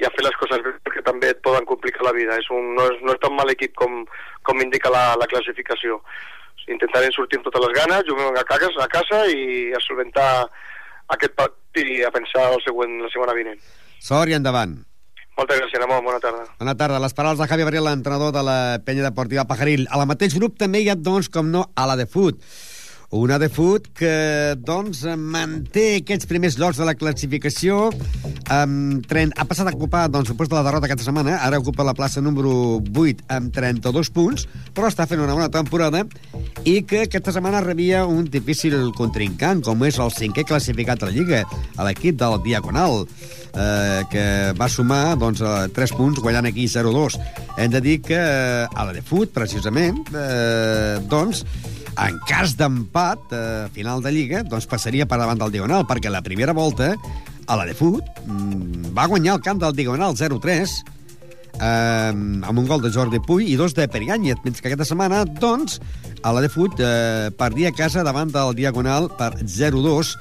[0.01, 2.37] i a fer les coses bé perquè també et poden complicar la vida.
[2.41, 4.03] És un, no, és, no és tan mal equip com,
[4.47, 6.01] com indica la, la classificació.
[6.69, 10.29] Intentarem sortir amb totes les ganes, juguem a casa, a casa i a solventar
[11.15, 13.59] aquest partit i a pensar el següent, la setmana vinent.
[14.01, 14.79] Sort i endavant.
[15.39, 16.03] Moltes gràcies, Ramon.
[16.05, 16.43] Bona tarda.
[16.59, 16.99] Bona tarda.
[16.99, 19.87] Les paraules de Javi Barriel, l'entrenador de la penya deportiva Pajaril.
[19.89, 22.41] A la mateix grup també hi ha, doncs, com no, a la de fut.
[23.11, 27.89] Una de fut que, doncs, manté aquests primers llocs de la classificació.
[28.55, 29.33] Amb tren...
[29.35, 32.23] Ha passat a ocupar, doncs, després de la derrota aquesta setmana, ara ocupa la plaça
[32.23, 36.05] número 8 amb 32 punts, però està fent una bona temporada
[36.63, 41.15] i que aquesta setmana rebia un difícil contrincant, com és el cinquè classificat a la
[41.17, 41.43] Lliga,
[41.75, 45.43] a l'equip del Diagonal eh, que va sumar doncs,
[45.75, 47.19] 3 punts guanyant aquí 0-2.
[47.59, 51.43] Hem de dir que eh, a la de fut, precisament, eh, doncs,
[51.99, 56.21] En cas d'empat, eh, final de Lliga, doncs passaria per davant del Diagonal, perquè la
[56.21, 56.95] primera volta,
[57.47, 60.83] a la de Fut, mm, va guanyar el camp del Diagonal 0-3,
[61.59, 65.25] eh, amb un gol de Jordi Puy i dos de Perigàñez, mentre que aquesta setmana,
[65.25, 65.81] doncs,
[66.23, 70.15] a la de Fut eh, perdia a casa davant del Diagonal per 0-2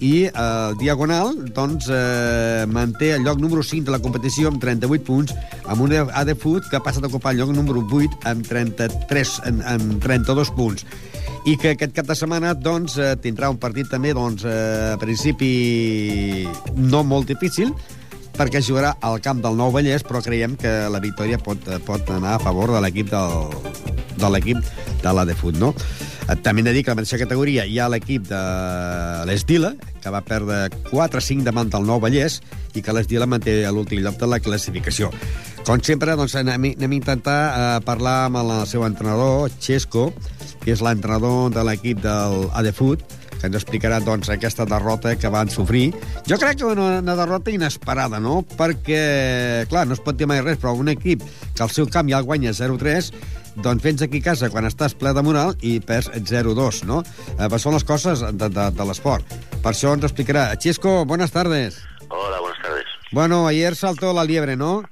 [0.00, 4.60] i eh, el Diagonal doncs, eh, manté el lloc número 5 de la competició amb
[4.62, 5.34] 38 punts,
[5.66, 9.36] amb un AD Foot que ha passat a ocupar el lloc número 8 amb 33
[9.50, 10.86] en, amb 32 punts
[11.46, 14.98] i que aquest cap de setmana doncs, eh, tindrà un partit també doncs, eh, a
[14.98, 17.70] principi no molt difícil
[18.36, 22.36] perquè jugarà al camp del Nou Vallès, però creiem que la victòria pot, pot anar
[22.36, 23.54] a favor de l'equip del,
[24.20, 24.60] de l'equip
[25.02, 25.72] de la de Fut, no?
[26.26, 28.38] També hem de dir que a la mateixa categoria hi ha l'equip de
[29.28, 32.40] l'Esdila, que va perdre 4-5 davant del Nou Vallès,
[32.74, 35.12] i que l'Esdila manté a l'últim lloc de la classificació.
[35.66, 40.08] Com sempre, doncs, anem, anem a intentar eh, parlar amb el seu entrenador, Xesco,
[40.64, 45.50] que és l'entrenador de l'equip del ADFUT, que ens explicarà doncs, aquesta derrota que van
[45.52, 45.92] sofrir.
[46.26, 48.40] Jo crec que una, una derrota inesperada, no?
[48.58, 51.22] Perquè, clar, no es pot dir mai res, però un equip
[51.54, 53.12] que al seu camp ja el guanya 0-3,
[53.62, 57.02] doncs vens aquí a casa quan estàs ple de moral i perds 0-2, no?
[57.38, 59.36] Eh, són les coses de, de, de l'esport.
[59.62, 60.50] Per això ens explicarà.
[60.60, 61.80] Xisco, buenas tardes.
[62.08, 62.92] Hola, buenas tardes.
[63.12, 64.82] Bueno, ayer saltó la liebre, ¿no?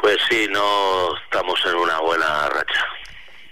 [0.00, 2.97] Pues sí, no estamos en una buena racha.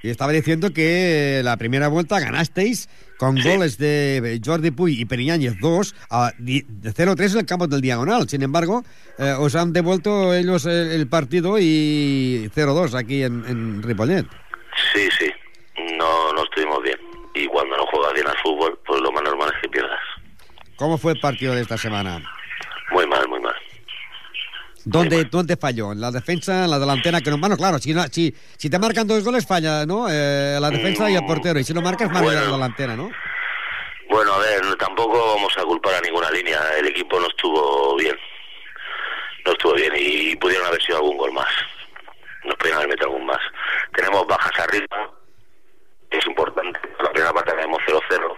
[0.07, 2.89] Y estaba diciendo que la primera vuelta ganasteis
[3.19, 3.49] con Sí.
[3.49, 7.81] goles de Jordi Puy y Periñáñez 2 a di- de 0-3 en el campo del
[7.81, 8.29] Diagonal.
[8.29, 8.85] Sin embargo,
[9.19, 14.27] eh, os han devuelto ellos el, el partido y 0-2 aquí en, en Ripollet.
[14.95, 15.31] Sí, sí,
[15.99, 16.99] no, no estuvimos bien.
[17.35, 19.99] Y cuando no juegas bien al fútbol, pues lo más normal es que pierdas.
[20.77, 22.23] ¿Cómo fue el partido de esta semana?
[22.93, 23.36] Muy mal, muy mal.
[24.89, 25.25] ¿Dónde.
[25.25, 25.91] ¿Dónde falló?
[25.91, 27.21] ¿En la defensa, en la delantera?
[27.21, 30.07] Que no, bueno, claro, si, no- si, si te marcan dos goles falla, ¿no?
[30.09, 31.59] Eh, la defensa y el portero.
[31.59, 32.53] Y si no marcas, marca la Bueno.
[32.53, 33.11] delantera, ¿no?
[34.09, 36.61] Bueno, a ver, tampoco vamos a culpar a ninguna línea.
[36.79, 38.17] El equipo no estuvo bien.
[39.45, 41.49] No estuvo bien y pudieron haber sido algún gol más.
[42.45, 43.41] Nos pudieron haber metido algún más.
[43.93, 45.11] Tenemos bajas arriba.
[46.11, 46.79] Es importante.
[47.03, 48.37] La primera parte tenemos 0-0.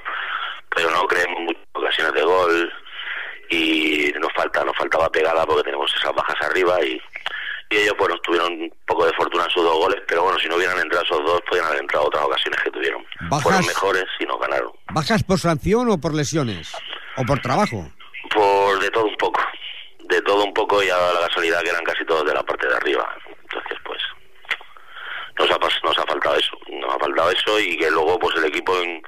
[0.75, 2.73] Pero no creemos muchas ocasiones de gol.
[3.51, 6.83] Y nos falta nos faltaba pegada porque tenemos esas bajas arriba.
[6.85, 7.01] Y,
[7.71, 10.03] y ellos, bueno, tuvieron un poco de fortuna en sus dos goles.
[10.07, 13.05] Pero bueno, si no hubieran entrado esos dos, podrían haber entrado otras ocasiones que tuvieron.
[13.29, 13.43] Bajas.
[13.43, 14.73] Fueron mejores y nos ganaron.
[14.93, 16.73] ¿Bajas por sanción o por lesiones?
[17.17, 17.91] ¿O por trabajo?
[18.35, 19.41] Por de todo un poco.
[20.05, 22.69] De todo un poco y dado la casualidad que eran casi todos de la parte
[22.69, 23.15] de arriba.
[23.43, 24.01] Entonces, pues,
[25.39, 26.59] nos ha, nos ha faltado eso.
[26.69, 29.03] Nos ha faltado eso y que luego, pues, el equipo en,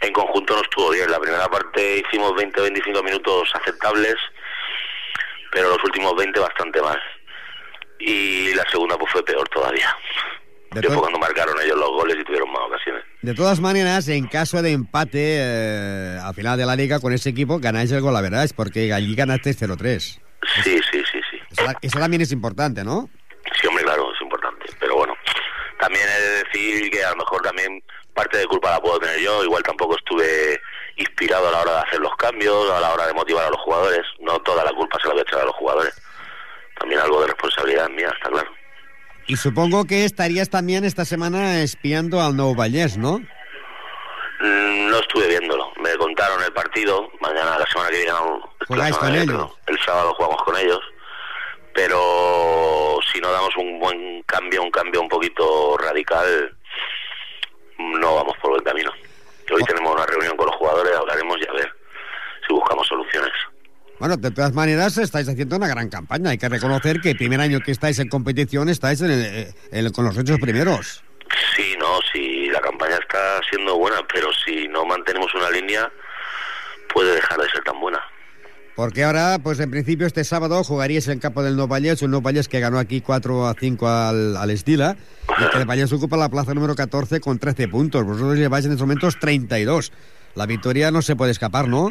[0.00, 1.10] en conjunto no estuvo bien.
[1.10, 4.16] La primera parte hicimos 20 o 25 minutos aceptables,
[5.52, 6.98] pero los últimos 20 bastante más.
[7.98, 9.96] Y la segunda, pues, fue peor todavía.
[10.72, 13.02] De fue cuando marcaron ellos los goles y tuvieron más ocasiones.
[13.22, 17.30] De todas maneras, en caso de empate eh, al final de la liga con ese
[17.30, 19.98] equipo, ganáis el gol, la verdad, es porque allí ganaste 0-3.
[19.98, 20.20] Sí,
[20.64, 21.38] sí, sí, sí.
[21.50, 23.08] Eso, eso también es importante, ¿no?
[23.58, 24.66] Sí, hombre, claro, es importante.
[24.78, 25.14] Pero bueno,
[25.80, 27.82] también he de decir que a lo mejor también
[28.16, 29.44] parte de culpa la puedo tener yo.
[29.44, 30.60] Igual tampoco estuve
[30.96, 33.60] inspirado a la hora de hacer los cambios, a la hora de motivar a los
[33.60, 34.02] jugadores.
[34.20, 36.02] No toda la culpa se la voy a echar a los jugadores.
[36.80, 38.50] También algo de responsabilidad mía, está claro.
[39.28, 43.18] Y supongo que estarías también esta semana espiando al Nou Vallès, ¿no?
[44.40, 45.72] Mm, No estuve viéndolo.
[45.82, 47.10] Me contaron el partido.
[47.20, 48.12] Mañana, la semana que viene,
[48.68, 49.50] Jugáis con ellos.
[49.66, 50.80] El sábado jugamos con ellos.
[51.74, 56.56] Pero si no damos un buen cambio, un cambio un poquito radical,
[57.78, 58.90] no vamos por buen camino.
[59.52, 59.66] Hoy Oh.
[59.66, 61.72] tenemos una reunión con los jugadores, hablaremos y a ver
[62.46, 63.32] si buscamos soluciones.
[63.98, 66.30] Bueno, de todas maneras, estáis haciendo una gran campaña.
[66.30, 69.92] Hay que reconocer que el primer año que estáis en competición estáis en el- en-
[69.92, 71.02] con los ocho primeros.
[71.56, 75.90] Sí, no, si la campaña está siendo buena, pero si no mantenemos una línea,
[76.92, 78.00] puede dejar de ser tan buena.
[78.76, 82.20] Porque ahora, pues en principio este sábado jugaríais en campo del Nou Vallès, un Nou
[82.20, 85.00] Vallès que ganó aquí 4 a 5 al, al Estila,
[85.32, 88.04] y el Vallès ocupa la plaza número 14 con 13 puntos.
[88.04, 89.92] Vosotros lleváis en estos momentos 32.
[90.34, 91.88] La victoria no se puede escapar, ¿no?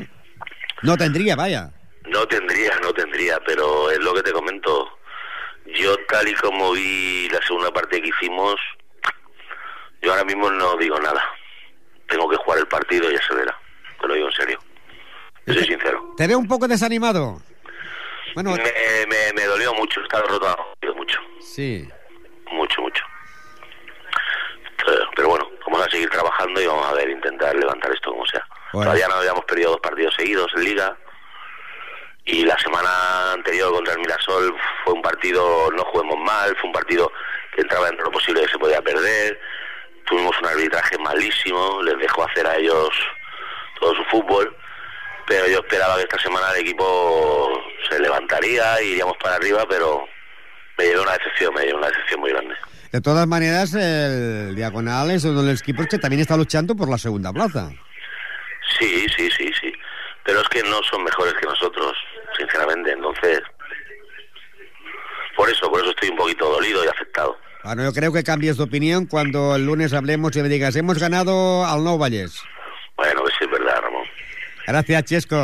[0.84, 1.74] No tendría, vaya.
[2.06, 4.88] No tendría, no tendría, pero es lo que te comento.
[5.82, 8.62] Yo tal y como vi la segunda parte que hicimos,
[10.04, 11.24] yo ahora mismo no digo nada.
[12.08, 13.58] Tengo que jugar el partido y ya se verá.
[14.00, 14.60] Te lo digo en serio.
[15.46, 16.14] Yo soy sincero.
[16.18, 17.40] Te veo un poco desanimado.
[18.34, 18.64] Bueno, Me,
[19.08, 20.58] me, me dolió mucho, está derrotado
[20.96, 21.88] mucho, sí.
[22.52, 23.04] mucho, mucho.
[24.86, 28.26] Pero, pero bueno, vamos a seguir trabajando y vamos a ver, intentar levantar esto como
[28.26, 28.46] sea.
[28.74, 28.92] Bueno.
[28.92, 30.98] Todavía no habíamos perdido dos partidos seguidos en Liga.
[32.26, 36.74] Y la semana anterior contra el Mirasol fue un partido, no juguemos mal, fue un
[36.74, 37.12] partido
[37.54, 39.40] que entraba dentro de lo posible que se podía perder.
[40.06, 42.90] tuvimos un arbitraje malísimo, les dejó hacer a ellos
[43.80, 44.56] todo su fútbol,
[45.28, 47.52] pero yo esperaba que esta semana el equipo
[47.90, 50.08] se levantaría, iríamos para arriba, pero
[50.78, 52.56] me llevé una decepción, me llevé una decepción muy grande.
[52.92, 56.90] De todas maneras, el Diagonal es uno de los equipos que también está luchando por
[56.90, 57.70] la segunda plaza.
[58.80, 59.74] Sí, sí, sí, sí.
[60.24, 61.94] Pero es que no son mejores que nosotros,
[62.38, 62.92] sinceramente.
[62.92, 63.42] Entonces,
[65.36, 67.38] por eso, por eso estoy un poquito dolido y afectado.
[67.64, 71.00] Bueno, yo creo que cambies de opinión cuando el lunes hablemos y me digas, hemos
[71.00, 72.44] ganado al Nou Vallès.
[72.96, 73.46] Bueno, pues sí.
[74.66, 75.42] Gràcies, Xesco.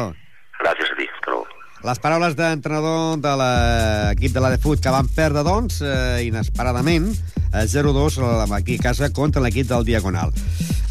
[0.61, 1.05] Gràcies a ti.
[1.13, 1.47] Hasta luego.
[1.83, 7.09] Les paraules d'entrenador de l'equip de la de Fut que van perdre, doncs, eh, inesperadament,
[7.53, 8.19] eh, 0-2
[8.53, 10.33] aquí a casa contra l'equip del Diagonal.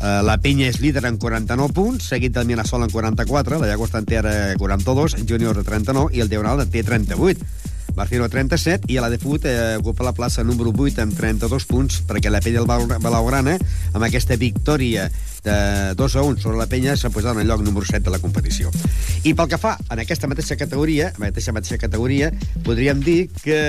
[0.01, 3.91] Eh, la Penya és líder en 49 punts, seguit del Mirasol en 44, la Llagos
[3.91, 7.45] Tantera 42, Júnior de 39 i el Diagonal té 38.
[8.01, 11.67] Barcino 37 i a la de Fut eh, ocupa la plaça número 8 amb 32
[11.69, 13.59] punts perquè la Penya del Blaugrana
[13.93, 15.11] amb aquesta victòria
[15.45, 15.57] de
[16.01, 18.21] 2 a 1 sobre la penya s'ha posat en el lloc número 7 de la
[18.23, 18.73] competició.
[19.25, 22.31] I pel que fa en aquesta mateixa categoria, mateixa mateixa categoria,
[22.65, 23.61] podríem dir que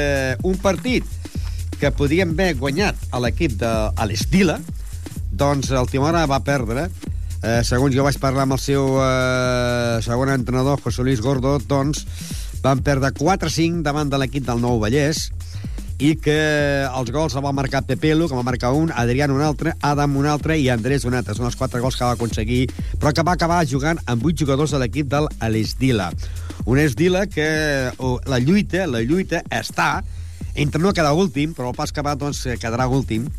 [0.48, 1.04] un partit
[1.82, 3.72] que podríem haver guanyat a l'equip de
[4.08, 4.62] l'Estila,
[5.32, 6.88] doncs el Timora va perdre
[7.44, 12.06] eh, segons jo vaig parlar amb el seu eh, segon entrenador, José Luis Gordo, doncs
[12.62, 15.30] van perdre 4-5 davant de l'equip del Nou Vallès
[16.02, 16.38] i que
[16.88, 20.26] els gols el va marcar Pepelo, que va marcar un, Adrián un altre, Adam un
[20.26, 21.36] altre i Andrés un altre.
[21.38, 22.64] Són els quatre gols que va aconseguir,
[22.98, 26.10] però que va acabar jugant amb vuit jugadors de l'equip del l'Esdila.
[26.66, 27.48] Un Esdila que
[27.98, 30.02] oh, la lluita, la lluita està
[30.56, 33.30] entre no quedar últim, però el pas que va doncs, quedarà últim,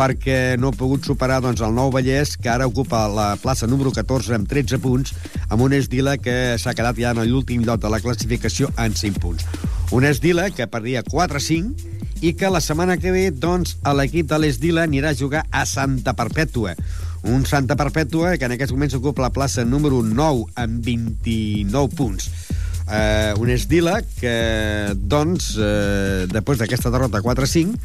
[0.00, 3.92] perquè no ha pogut superar doncs, el Nou Vallès, que ara ocupa la plaça número
[3.92, 5.12] 14 amb 13 punts,
[5.52, 9.20] amb un Esdila que s'ha quedat ja en l'últim lloc de la classificació en 5
[9.20, 9.44] punts.
[9.92, 14.86] Un Esdila que perdia 4-5 i que la setmana que ve doncs, l'equip de l'Esdila
[14.88, 16.72] anirà a jugar a Santa Perpètua.
[17.28, 22.32] Un Santa Perpètua que en aquests moments ocupa la plaça número 9 amb 29 punts
[22.90, 27.76] eh, un Esdila que, doncs, eh, després d'aquesta derrota 4-5,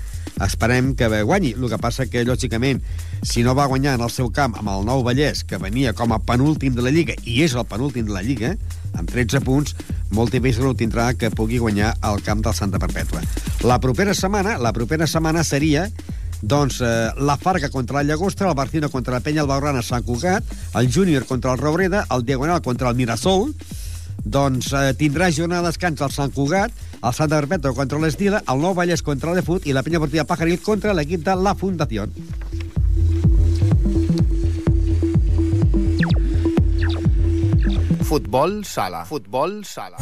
[0.43, 1.53] esperem que guanyi.
[1.55, 2.81] El que passa que, lògicament,
[3.23, 6.11] si no va guanyar en el seu camp amb el Nou Vallès, que venia com
[6.11, 8.55] a penúltim de la Lliga, i és el penúltim de la Lliga,
[8.95, 9.75] amb 13 punts,
[10.15, 13.23] molt difícil ho tindrà que pugui guanyar al camp del Santa Perpètua.
[13.63, 15.89] La propera setmana, la propera setmana seria
[16.41, 20.05] doncs eh, la Farga contra la Llagostra, el Barcino contra la Penya, el Baurana, Sant
[20.05, 20.43] Cugat,
[20.75, 23.53] el Júnior contra el Robreda, el Diagonal contra el Mirasol,
[24.23, 26.71] doncs eh, tindrà jornada de descans el Sant Cugat,
[27.05, 30.61] el Sant Perpetu contra l'Estila, el Nou Vallès contra l'Efut i la Penya Portiva Pajaril
[30.65, 32.07] contra l'equip de la Fundació.
[38.05, 39.05] Futbol sala.
[39.09, 40.01] Futbol sala.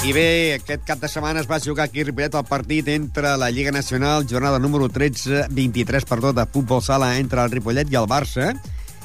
[0.00, 3.34] I bé, aquest cap de setmana es va jugar aquí a Ripollet el partit entre
[3.36, 7.98] la Lliga Nacional, jornada número 13, 23, perdó, de futbol sala entre el Ripollet i
[8.00, 8.54] el Barça,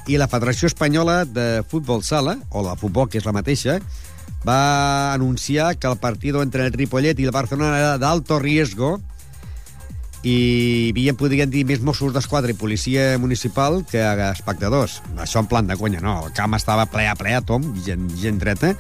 [0.08, 3.82] i la Federació Espanyola de Futbol Sala, o la futbol, que és la mateixa,
[4.48, 8.96] va anunciar que el partit entre el Ripollet i el Barcelona era d'alto riesgo
[10.24, 14.00] i hi havia, podríem dir, més Mossos d'Esquadra i policia municipal que
[14.32, 15.02] espectadors.
[15.20, 16.22] Això en plan de conya, no.
[16.26, 18.72] El camp estava ple a ple a tom, gent, gent dreta,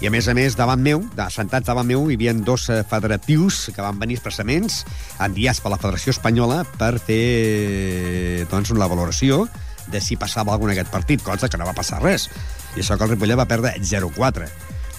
[0.00, 3.66] i a més a més, davant meu, sentats davant meu, hi havia dos eh, federatius
[3.74, 4.78] que van venir expressaments
[5.20, 9.44] enviats per la Federació Espanyola per fer doncs, una valoració
[9.92, 12.30] de si passava alguna aquest partit, cosa que no va passar res.
[12.76, 14.48] I això que el Ripollet va perdre 0-4,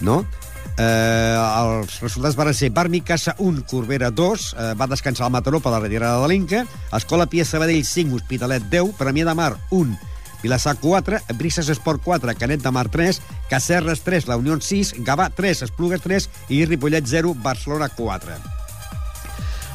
[0.06, 0.20] no?
[0.78, 5.58] Eh, els resultats van ser Barmi Casa 1, Corbera 2, eh, va descansar el Mataró
[5.60, 6.62] per la retirada de l'Inca,
[6.94, 9.98] Escola Pia Sabadell 5, Hospitalet 10, Premià de Mar 1,
[10.42, 15.30] Vilassar 4, Brises Esport 4, Canet de Mar 3, Cacerres 3, La Unió 6, Gavà
[15.30, 18.34] 3, Esplugues 3 i Ripollet 0, Barcelona 4.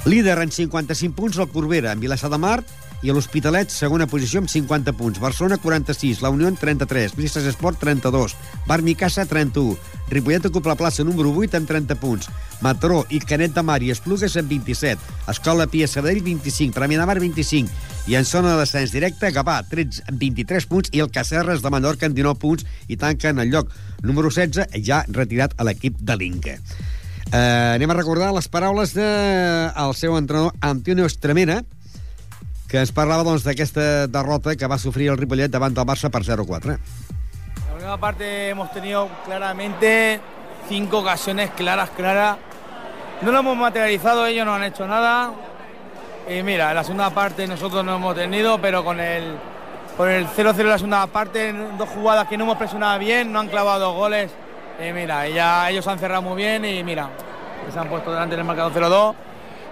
[0.05, 2.63] Líder en 55 punts el Corbera, en Vilassar de Mar,
[3.05, 5.19] i l'Hospitalet, segona posició amb 50 punts.
[5.21, 6.23] Barcelona, 46.
[6.23, 7.13] La Unió, 33.
[7.17, 8.33] Brises Esport, 32.
[8.65, 9.77] Bar Micasa, 31.
[10.09, 12.29] Ripollet ocupa la plaça número 8 amb 30 punts.
[12.61, 14.97] Mataró i Canet de Mar i Esplugues amb 27.
[15.29, 16.73] Escola Pia Sabadell, 25.
[16.73, 17.69] Premià de Mar, 25.
[18.07, 21.69] I en zona de descens directe, Gavà, 13, amb 23 punts, i el Cacerres de
[21.69, 26.15] Mallorca amb 19 punts, i tanquen el lloc número 16, ja retirat a l'equip de
[26.17, 26.57] l'Inca.
[27.27, 31.59] Eh, anem a recordar les paraules del de, seu entrenador Antonio Estremera,
[32.67, 36.23] que ens parlava doncs, d'aquesta derrota que va sofrir el Ripollet davant del Barça per
[36.27, 36.75] 0-4.
[36.75, 40.19] La primera parte hemos tenido claramente
[40.67, 42.37] cinco ocasiones claras, claras.
[43.21, 45.31] No lo hemos materializado, ellos no han hecho nada.
[46.29, 49.37] Y mira, en la segunda parte nosotros no hemos tenido, pero con el
[49.95, 53.39] con el 0-0 en la segunda parte, dos jugadas que no hemos presionado bien, no
[53.39, 54.31] han clavado goles
[54.79, 57.09] Y mira, ya ellos han cerrado muy bien y mira,
[57.73, 59.15] se han puesto delante del marcador 0-2.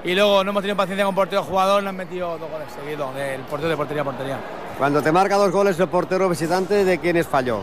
[0.06, 3.16] Y luego no hemos tenido paciencia con portero jugador, nos han metido dos goles seguidos
[3.16, 4.38] del portero de portería a portería.
[4.78, 7.62] Cuando te marca dos goles el portero visitante, ¿de quién es fallo?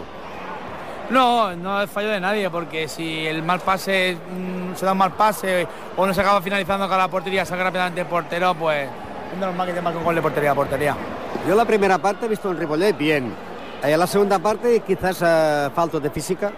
[1.10, 4.98] No, no es fallo de nadie, porque si el mal pase, mm, se da un
[4.98, 8.88] mal pase o no se acaba finalizando con la portería, saca rápidamente el portero, pues
[9.32, 10.96] es normal que te marque un gol de portería a portería.
[11.46, 13.32] Yo la primera parte he visto en Ripollet bien.
[13.84, 16.50] En la segunda parte quizás eh, falta de física.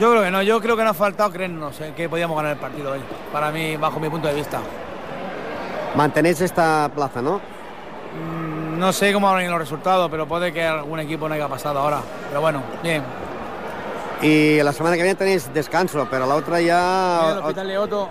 [0.00, 2.52] Yo creo que no, yo creo que nos ha faltado creernos en que podíamos ganar
[2.52, 3.00] el partido hoy,
[3.30, 4.60] para mí, bajo mi punto de vista.
[5.96, 7.38] Mantenéis esta plaza, ¿no?
[7.38, 11.78] Mm, No sé cómo van los resultados, pero puede que algún equipo no haya pasado
[11.78, 12.00] ahora.
[12.28, 13.02] Pero bueno, bien.
[14.20, 17.38] Y la semana que viene tenéis descanso, pero la otra el ya...
[17.42, 18.08] Hospital de otro,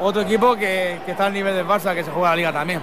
[0.00, 2.80] otro equipo que, que está al nivel del Barça, que se juega la Liga también.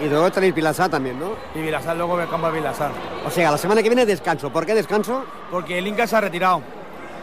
[0.00, 1.32] Y luego tenéis Pilasá también, ¿no?
[1.54, 2.90] Y Vilasar luego el campo de Vilasar.
[3.26, 4.50] O sea, la semana que viene descanso.
[4.50, 5.24] ¿Por qué descanso?
[5.50, 6.62] Porque el Inca se ha retirado.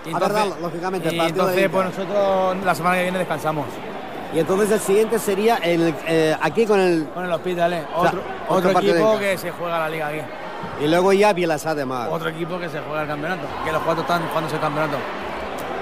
[0.05, 3.65] Y verdad, lógicamente, y entonces pues nosotros la semana que viene descansamos.
[4.33, 7.07] Y entonces el siguiente sería el, eh, aquí con el...
[7.13, 7.83] Con el Hospital, ¿eh?
[7.95, 10.19] O sea, otro, otro equipo que se juega la Liga aquí.
[10.83, 12.09] Y luego ya de Mar.
[12.11, 13.47] Otro equipo que se juega el campeonato.
[13.65, 14.97] Que los cuatro están jugando ese campeonato.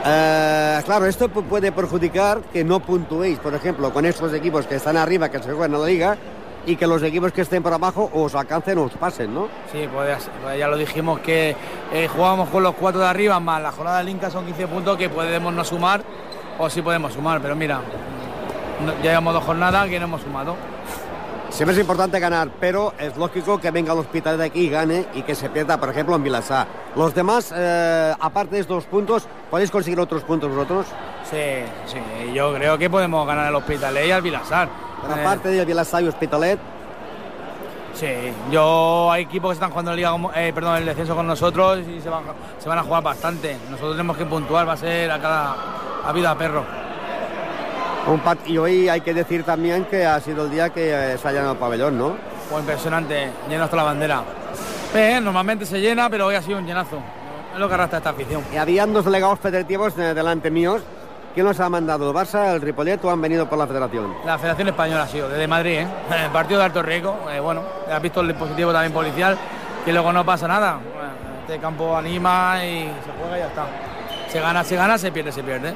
[0.05, 4.75] Eh, claro, esto pu- puede perjudicar que no puntuéis, por ejemplo, con estos equipos que
[4.75, 6.17] están arriba, que se juegan en la liga,
[6.65, 9.47] y que los equipos que estén por abajo os alcancen o os pasen, ¿no?
[9.71, 9.87] Sí.
[9.93, 11.55] Pues ya lo dijimos que
[11.91, 14.97] eh, jugábamos con los cuatro de arriba, más la jornada del Inca son 15 puntos
[14.97, 16.01] que podemos no sumar,
[16.59, 17.81] o sí podemos sumar, pero mira,
[19.03, 20.55] ya llevamos dos jornadas que no hemos sumado.
[21.49, 25.05] Siempre es importante ganar, pero es lógico que venga el hospital de aquí y gane
[25.13, 26.67] y que se pierda, por ejemplo, en Vilasá.
[26.95, 30.85] Los demás, eh, aparte de estos puntos, ¿podéis conseguir otros puntos vosotros?
[31.29, 34.69] Sí, sí, yo creo que podemos ganar el Hospital y al Vilasar.
[35.01, 36.59] Pero Eh, aparte de Vilasá y Hospitalet,
[37.93, 38.05] Sí,
[38.51, 41.99] yo hay equipos que están jugando la liga, eh, perdón, el descenso con nosotros y
[41.99, 42.21] se van,
[42.59, 43.57] se van a jugar bastante.
[43.71, 45.55] Nosotros tenemos que puntuar, va a ser a cada
[46.05, 46.63] a vida a perro.
[48.07, 51.17] Un pat- y hoy hay que decir también que ha sido el día que eh,
[51.17, 52.15] se ha llenado el pabellón, ¿no?
[52.49, 54.23] Pues impresionante, lleno hasta la bandera.
[54.95, 56.97] Eh, normalmente se llena, pero hoy ha sido un llenazo.
[57.53, 58.43] Es lo que arrastra esta afición.
[58.53, 60.81] Y habían dos delegados federativos delante míos.
[61.33, 62.09] ¿Quién los ha mandado?
[62.09, 64.11] ¿El Barça, el Ripollet o han venido por la federación?
[64.25, 65.87] La Federación Española ha sido, desde Madrid, ¿eh?
[66.25, 69.37] El partido de alto riesgo, eh, bueno, has visto el dispositivo también policial,
[69.85, 70.79] que luego no pasa nada.
[70.95, 71.09] Bueno,
[71.41, 73.65] este campo anima y se juega y ya está.
[74.31, 75.73] Se gana, se gana, se pierde, se pierde.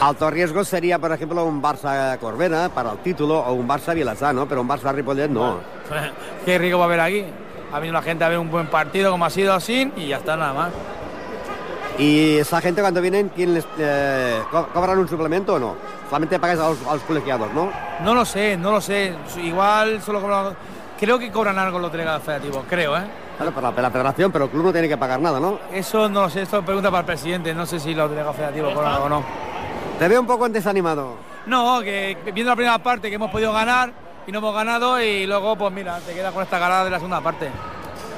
[0.00, 4.32] Alto riesgo sería, por ejemplo, un Barça Corbera para el título o un Barça Vilasá,
[4.32, 4.46] ¿no?
[4.46, 5.56] Pero un Barça Ripollet no.
[6.44, 7.24] ¿Qué riesgo va a haber aquí?
[7.72, 10.18] Ha venido la gente a ver un buen partido como ha sido así y ya
[10.18, 10.70] está nada más.
[11.98, 15.74] Y esa gente cuando vienen, ¿quién les, eh, co- ¿cobran un suplemento o no?
[16.08, 17.70] Solamente pagáis a los, a los colegiados, ¿no?
[18.02, 19.14] No lo sé, no lo sé.
[19.42, 20.54] Igual solo cobran-
[20.98, 23.02] Creo que cobran algo los delegados federativos, creo, ¿eh?
[23.42, 25.58] Claro, para la, la federación, pero el club no tiene que pagar nada, ¿no?
[25.72, 28.36] Eso no lo sé, esto es pregunta para el presidente, no sé si los delegados
[28.36, 29.24] federativos cobran algo o no.
[29.98, 31.16] Te veo un poco desanimado.
[31.46, 33.92] No, que viendo la primera parte que hemos podido ganar
[34.26, 36.96] y no hemos ganado y luego pues mira, te quedas con esta ganada de la
[36.98, 37.50] segunda parte.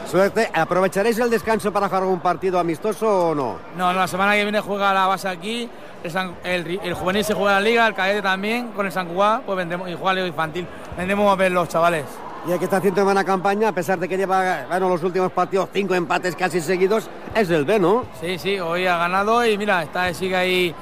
[0.06, 0.50] Suerte.
[0.52, 3.56] ¿Aprovecharéis el descanso para jugar algún partido amistoso o no?
[3.76, 5.68] No, la semana que viene juega la base aquí,
[6.04, 9.08] el, San- el el juvenil se juega la liga, el cadete también, con el San
[9.08, 10.66] Cugat, pues vendemos, y juega liga infantil.
[10.96, 12.04] Vendemos a ver los chavales.
[12.46, 15.32] Y el que está haciendo buena campaña, a pesar de que lleva, bueno, los últimos
[15.32, 18.04] partidos, cinco empates casi seguidos, es el B, ¿no?
[18.20, 20.74] Sí, sí, hoy ha ganado y mira, está, sigue ahí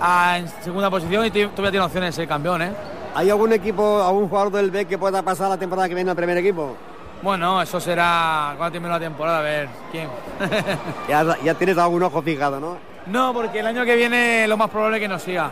[0.00, 2.72] ah, en segunda posición y todavía tiene opciones de ser campeón, ¿eh?
[3.14, 6.16] ¿Hay algún equipo, algún jugador del B que pueda pasar la temporada que viene al
[6.16, 6.74] primer equipo?
[7.22, 10.08] Bueno, eso será cuando termine la temporada, a ver quién.
[11.08, 12.76] Ya, ya tienes algún ojo fijado, ¿no?
[13.06, 15.48] no, porque el año que viene lo más probable es que nos siga.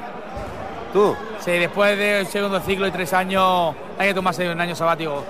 [0.92, 1.14] ¿Tú?
[1.38, 5.24] Sí, después del segundo ciclo y tres años hay que tomarse un año sabático.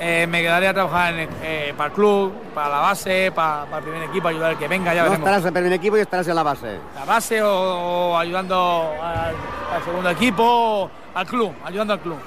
[0.00, 3.78] Eh, me quedaré a trabajar en, eh, para el club, para la base, para, para
[3.78, 5.18] el primer equipo, ayudar al que venga, ya No veremos.
[5.20, 6.78] estarás en el primer equipo y estarás en la base.
[6.96, 7.48] La base o,
[8.12, 9.34] o ayudando al,
[9.72, 12.18] al segundo equipo, al club, ayudando al club.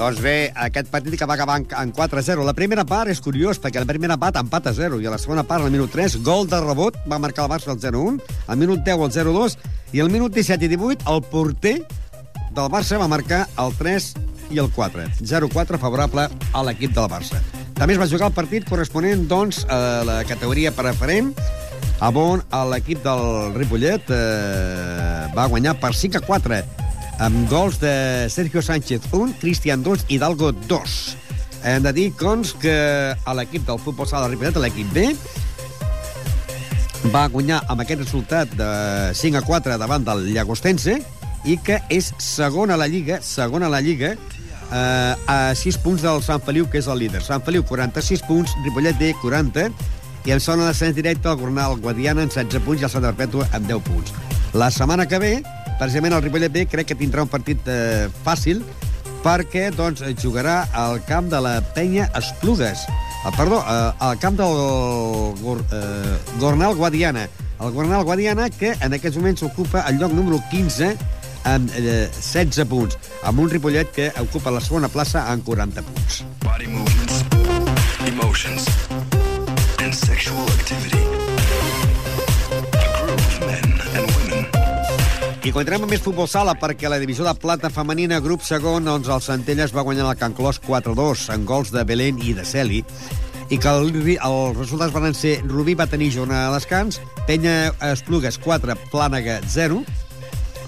[0.00, 2.42] Doncs bé, aquest partit que va acabar en, en 4-0.
[2.48, 5.18] La primera part és curiós, perquè la primera part empat a 0, i a la
[5.20, 8.16] segona part, al minut 3, gol de rebot, va marcar el Barça el 0-1,
[8.48, 9.58] al minut 10 el 0-2,
[9.92, 11.74] i al minut 17 i 18 el porter
[12.56, 14.14] del Barça va marcar el 3
[14.50, 15.06] i el 4.
[15.22, 17.40] 0-4 favorable a l'equip del Barça.
[17.78, 21.32] També es va jugar el partit corresponent, doncs, a la categoria preferent,
[22.00, 26.60] on l'equip del Ripollet eh, va guanyar per 5 a 4
[27.20, 31.16] amb gols de Sergio Sánchez 1, Cristian 2, Hidalgo 2.
[31.68, 32.72] Hem de dir, cons, que
[33.12, 35.10] a l'equip del futbol sala de Ripollet, l'equip B,
[37.12, 38.70] va guanyar amb aquest resultat de
[39.16, 40.98] 5 a 4 davant del Llagostense
[41.44, 44.14] i que és segona a la Lliga, segona a la Lliga,
[44.72, 47.22] eh, a 6 punts del Sant Feliu, que és el líder.
[47.24, 49.70] Sant Feliu, 46 punts, Ripollet B, 40,
[50.26, 53.48] i en zona d'ascens directe el Gornal Guadiana en 16 punts i el Santa Perpètua
[53.56, 54.14] amb 10 punts.
[54.52, 55.32] La setmana que ve,
[55.78, 58.64] precisament el Ripollet B crec que tindrà un partit eh, fàcil
[59.24, 62.86] perquè doncs, jugarà al camp de la penya Esplugues.
[63.24, 64.56] Ah, perdó, eh, al camp del
[65.42, 67.28] Gor, eh, Gornal Guadiana.
[67.60, 70.96] El Gornal Guadiana, que en aquests moments ocupa el lloc número 15
[71.48, 76.22] amb eh, 16 punts, amb un Ripollet que ocupa la segona plaça amb 40 punts.
[76.44, 77.24] Body movements,
[78.06, 78.68] emotions,
[79.80, 81.00] and sexual activity.
[85.40, 89.08] I continuem amb més futbol sala perquè la divisió de plata femenina, grup segon, doncs
[89.08, 92.84] el Centelles va guanyar el Can Clos 4-2 en gols de Belén i de Celi
[93.50, 98.38] i que el, els resultats van ser Rubí va tenir jornada de descans, Penya Esplugues
[98.38, 99.80] 4, Plànega 0,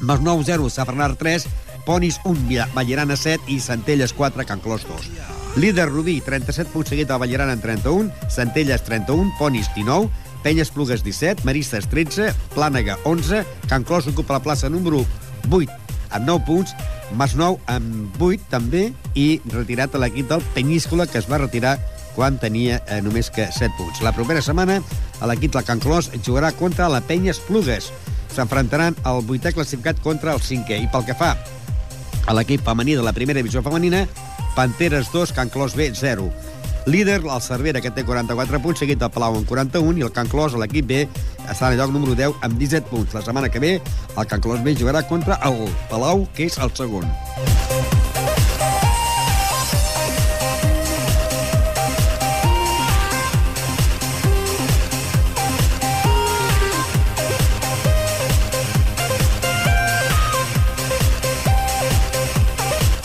[0.03, 1.47] Masnou 0, Safranar 3,
[1.87, 5.09] Ponis 1, Ballerana 7 i Centelles 4, Can Clos 2.
[5.57, 10.11] Líder Rubí, 37 punts seguit al Ballerana en 31, Centelles 31, Ponis 19,
[10.43, 15.07] Penya Esplugues 17, Maristes 13, Plànega 11, Can Clos ocupa la plaça número
[15.49, 15.83] 8
[16.13, 16.75] amb 9 punts,
[17.17, 21.79] Masnou amb 8 també i retirat a l'equip del Penyíscola que es va retirar
[22.17, 24.03] quan tenia eh, només que 7 punts.
[24.05, 24.81] La propera setmana
[25.29, 27.91] l'equip del Can Clos jugarà contra la Penya Esplugues.
[28.33, 30.81] S'enfrontaran el vuitè classificat contra el cinquè.
[30.81, 31.35] I pel que fa
[32.27, 34.07] a l'equip femení de la primera divisió femenina,
[34.57, 36.31] Panteres 2, Can Clos B 0.
[36.87, 40.31] Líder, el Cervera, que té 44 punts, seguit del Palau amb 41, i el Can
[40.31, 41.05] Clos, l'equip B,
[41.47, 43.15] està en lloc número 10 amb 17 punts.
[43.15, 43.75] La setmana que ve,
[44.17, 47.07] el Can Clos B jugarà contra el Palau, que és el segon.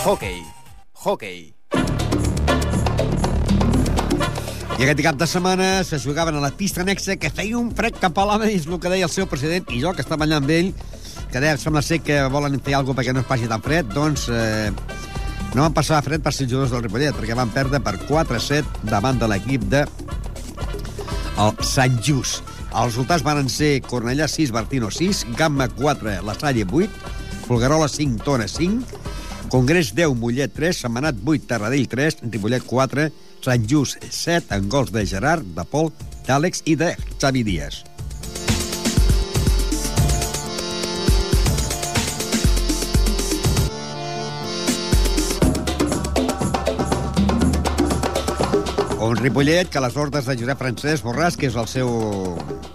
[0.07, 0.39] Hockey.
[1.03, 1.53] Hockey.
[4.79, 7.97] I aquest cap de setmana se jugaven a la pista anexa que feia un fred
[7.99, 10.37] cap a l'home, és el que deia el seu president, i jo, que estava allà
[10.39, 10.69] amb ell,
[11.33, 14.29] que deia, sembla ser que volen fer alguna perquè no es passi tan fred, doncs
[14.31, 14.71] eh,
[15.57, 19.19] no van passar fred per ser jugadors del Ripollet, perquè van perdre per 4-7 davant
[19.19, 19.83] de l'equip de
[21.43, 22.47] el Sant Just.
[22.69, 27.11] Els resultats van ser Cornellà 6, Bertino 6, Gamma 4, La Salle 8,
[27.49, 28.96] Folguerola 5, Tona 5,
[29.49, 34.91] Congrés 10, Mollet 3, Setmanat 8, Terradell 3, Ripollet 4, Sant Just 7, en gols
[34.91, 35.93] de Gerard, de Pol,
[36.27, 37.85] d'Àlex i de Xavi Díaz.
[48.99, 51.87] Un Ripollet que a les ordres de Josep Francesc Borràs, que és el seu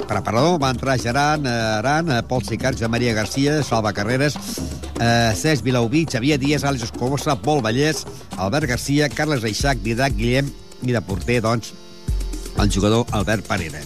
[0.06, 4.38] preparador, va entrar Geran, Aran, Pol Sicard, Joan Maria Garcia, Salva Carreras,
[5.02, 8.04] eh, Cesc Vilauví, Xavier Díaz, Àlex Escobosa, Pol Vallès,
[8.36, 10.50] Albert Garcia, Carles Reixac, Didac Guillem
[10.82, 11.72] i de porter, doncs,
[12.58, 13.82] el jugador Albert Parera.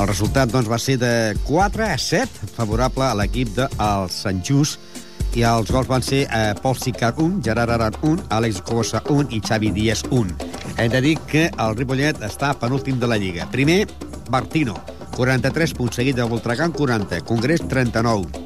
[0.00, 4.80] El resultat doncs, va ser de 4 a 7, favorable a l'equip del Sant Just,
[5.38, 9.30] i els gols van ser eh, Pol Sicar 1, Gerard Aran 1, Àlex Cobosa 1
[9.36, 10.34] i Xavi Díaz 1.
[10.76, 13.46] Hem de dir que el Ripollet està penúltim de la Lliga.
[13.52, 13.84] Primer,
[14.32, 14.80] Martino,
[15.14, 18.39] 43 punts, seguit de Voltregà 40, Congrés 39.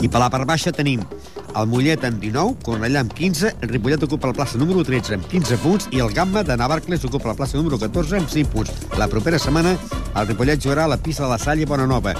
[0.00, 1.02] I per la part baixa tenim
[1.60, 5.26] el Mollet amb 19, Cornellà amb 15, el Ripollet ocupa la plaça número 13 amb
[5.28, 8.70] 15 punts i el Gamma de Navarcles ocupa la plaça número 14 amb 5 punts.
[8.96, 12.14] La propera setmana el Ripollet jugarà a la pista de la Salle Bonanova.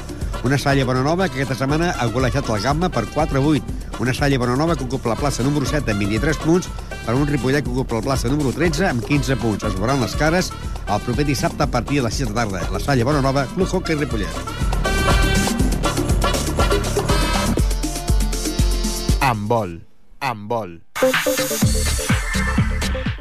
[0.44, 3.62] Una Salle Bonanova que aquesta setmana ha golejat el Gamma per 4-8.
[4.00, 6.68] Una Salle Bonanova que ocupa la plaça número 7 amb 23 punts
[7.06, 9.64] per un Ripollet que ocupa la plaça número 13 amb 15 punts.
[9.64, 10.52] Es veuran les cares
[10.90, 12.66] el proper dissabte a partir de les 6 de tarda.
[12.72, 14.79] La Salle Bonanova, Club Hockey Ripollet.
[19.30, 19.76] Amb vol.
[20.26, 20.72] Amb vol.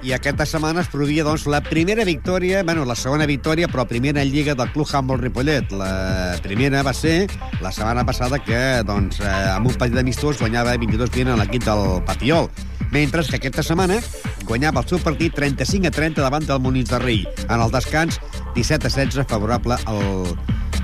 [0.01, 4.24] I aquesta setmana es produïa doncs, la primera victòria, bueno, la segona victòria, però primera
[4.24, 5.70] en Lliga del Club Handball Ripollet.
[5.78, 7.28] La primera va ser
[7.62, 8.57] la setmana passada que,
[8.88, 12.49] doncs, eh, amb un partit d'amistós guanyava 22-20 a l'equip del Patiol.
[12.89, 13.99] Mentre que aquesta setmana
[14.47, 17.22] guanyava el seu partit 35 a 30 davant del Molins de Rei.
[17.45, 18.18] En el descans,
[18.55, 20.26] 17 a 16 favorable al,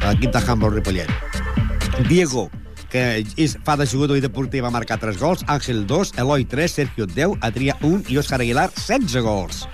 [0.03, 1.09] a l'equip de Handball Ripollet.
[2.11, 2.51] Diego,
[2.95, 6.45] que és, fa de jugador i de porter, va marcar 3 gols, Àngel 2, Eloi
[6.47, 9.65] 3, Sergio 10, Adrià 1 i Òscar Aguilar 16 gols.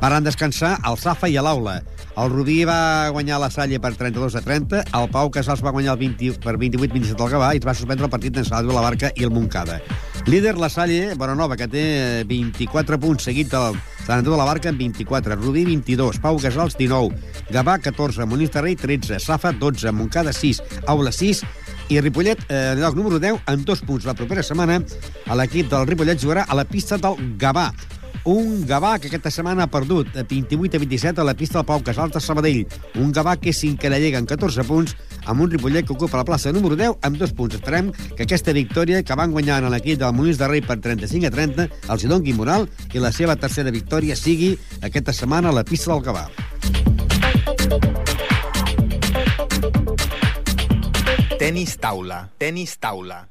[0.00, 1.82] Van descansar el Safa i l'Aula.
[2.16, 5.98] El Rubí va guanyar la Salle per 32 a 30, el Pau Casals va guanyar
[5.98, 8.86] el 20, per 28-27 al Gavà i es va suspendre el partit en Salado, la
[8.86, 9.82] Barca i el Montcada.
[10.24, 11.84] Líder la Salle, Bonanova, que té
[12.24, 13.76] 24 punts, seguit del
[14.06, 17.20] Sant Andreu de la Barca amb 24, Rubí 22, Pau Casals 19,
[17.52, 21.44] Gavà 14, Molins de Rei 13, Safa 12, Montcada 6, Aula 6
[21.88, 24.06] i Ripollet, eh, en lloc número 10, amb dos punts.
[24.06, 24.80] La propera setmana,
[25.38, 27.70] l'equip del Ripollet jugarà a la pista del Gavà.
[28.26, 31.66] Un Gavà que aquesta setmana ha perdut de 28 a 27 a la pista del
[31.68, 32.64] Pau Casals de Sabadell.
[32.98, 36.18] Un Gavà que és cinquè la Lliga amb 14 punts, amb un Ripollet que ocupa
[36.18, 37.54] la plaça número 10 amb dos punts.
[37.54, 41.30] Esperem que aquesta victòria que van guanyar en l'equip del Molins de Rei per 35
[41.30, 45.60] a 30 els hi doni moral i la seva tercera victòria sigui aquesta setmana a
[45.60, 46.26] la pista del Gavà.
[51.36, 52.30] Tenis taula.
[52.40, 53.26] Tenis taula.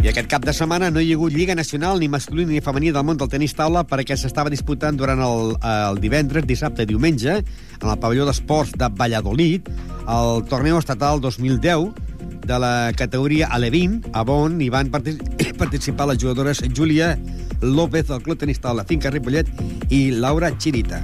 [0.00, 2.92] I aquest cap de setmana no hi ha hagut Lliga Nacional ni masculí ni femení
[2.92, 7.38] del món del tenis taula perquè s'estava disputant durant el, el divendres, dissabte i diumenge
[7.40, 9.72] en el pavelló d'esports de Valladolid
[10.04, 11.96] el torneo estatal 2010
[12.44, 15.24] de la categoria Alevín, a on hi van partic
[15.62, 17.14] participar les jugadores Júlia
[17.62, 19.48] López del Club Tenis Taula Finca Ripollet
[19.88, 21.00] i Laura Chirita.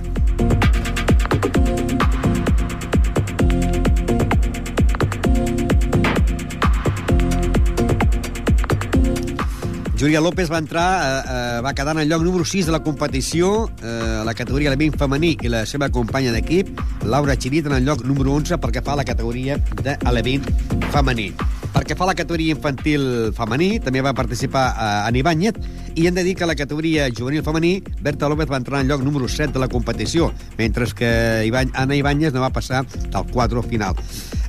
[9.99, 12.83] Júlia López va entrar, eh, eh, va quedar en el lloc número 6 de la
[12.83, 16.69] competició, eh, a la categoria element femení, i la seva companya d'equip,
[17.03, 20.45] Laura Chirit, en el lloc número 11 pel que fa la categoria d'element
[20.93, 21.31] femení.
[21.73, 25.57] Per que fa la categoria infantil femení, també va participar eh, en Ibáñez,
[25.95, 28.89] i hem de dir que a la categoria juvenil femení, Berta López va entrar en
[28.89, 30.29] lloc número 7 de la competició,
[30.59, 33.97] mentre que Ibáñez, Ana Ibáñez no va passar del 4 final.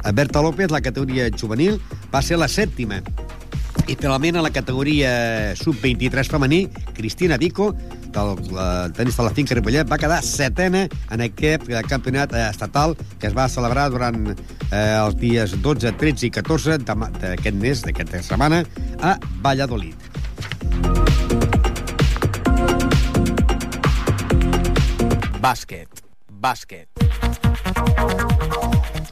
[0.03, 1.79] Eh, Berta López, la categoria juvenil,
[2.13, 2.99] va ser la sèptima,
[3.87, 6.59] i finalment a la categoria sub-23 femení,
[6.93, 7.71] Cristina Vico,
[8.11, 12.43] del uh, tenis de la finca Ripollet, va quedar setena en aquest eh, campionat eh,
[12.49, 17.83] estatal que es va celebrar durant eh, els dies 12, 13 i 14 d'aquest mes,
[17.85, 18.63] d'aquesta setmana,
[18.99, 19.95] a Valladolid.
[25.39, 26.03] Bàsquet.
[26.27, 26.89] Bàsquet.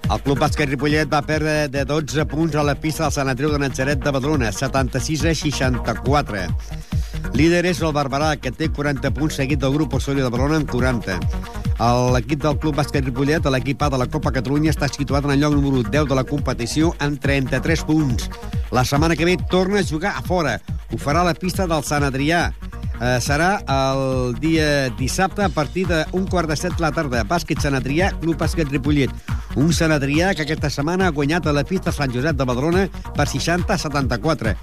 [0.05, 3.49] El Club Bàsquet Ripollet va perdre de 12 punts a la pista del Sant Andreu
[3.49, 6.43] de Natzaret de Badalona, 76 a 64.
[7.33, 10.69] Líder és el Barberà, que té 40 punts, seguit del grup Osorio de Badalona amb
[10.69, 11.17] 40.
[12.13, 15.41] L'equip del Club Bàsquet Ripollet, l'equip A de la Copa Catalunya, està situat en el
[15.41, 18.29] lloc número 10 de la competició amb 33 punts.
[18.71, 20.59] La setmana que ve torna a jugar a fora.
[20.93, 22.51] Ho farà a la pista del Sant Adrià.
[22.95, 27.25] Eh, serà el dia dissabte a partir d'un quart de set de la tarda.
[27.27, 29.11] Bàsquet Sant Adrià, Club Bàsquet Ripollet.
[29.59, 32.87] Un Sant Adrià que aquesta setmana ha guanyat a la pista Sant Josep de Badalona
[33.15, 34.55] per 60 a 74.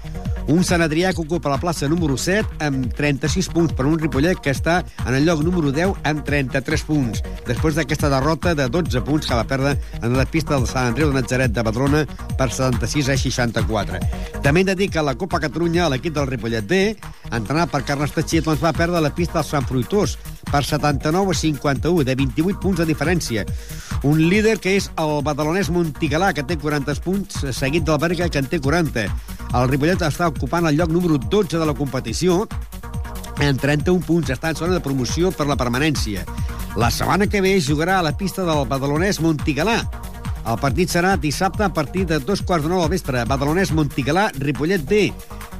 [0.51, 4.41] Un Sant Adrià que ocupa la plaça número 7 amb 36 punts per un Ripollet
[4.43, 7.21] que està en el lloc número 10 amb 33 punts.
[7.47, 11.13] Després d'aquesta derrota de 12 punts que va perdre en la pista del Sant Andreu
[11.13, 12.03] de Natzaret de Badalona
[12.35, 14.03] per 76 a 64.
[14.43, 16.83] També hem de dir que la Copa Catalunya l'equip del Ripollet B,
[17.31, 20.17] entrenat per Carles Teixit, doncs va perdre la pista del Sant Fruitós
[20.51, 23.45] per 79 a 51, de 28 punts de diferència.
[24.03, 28.43] Un líder que és el badalonès Montigalà, que té 40 punts, seguit del Berga, que
[28.43, 29.07] en té 40.
[29.53, 32.43] El Ripollet està ocupant el lloc número 12 de la competició,
[33.41, 36.25] en 31 punts, està en zona de promoció per la permanència.
[36.79, 39.81] La setmana que ve jugarà a la pista del badalonès Montigalà.
[40.43, 43.23] El partit serà dissabte a partir de dos quarts de nou al vespre.
[43.29, 45.05] Badalonès Montigalà, Ripollet B,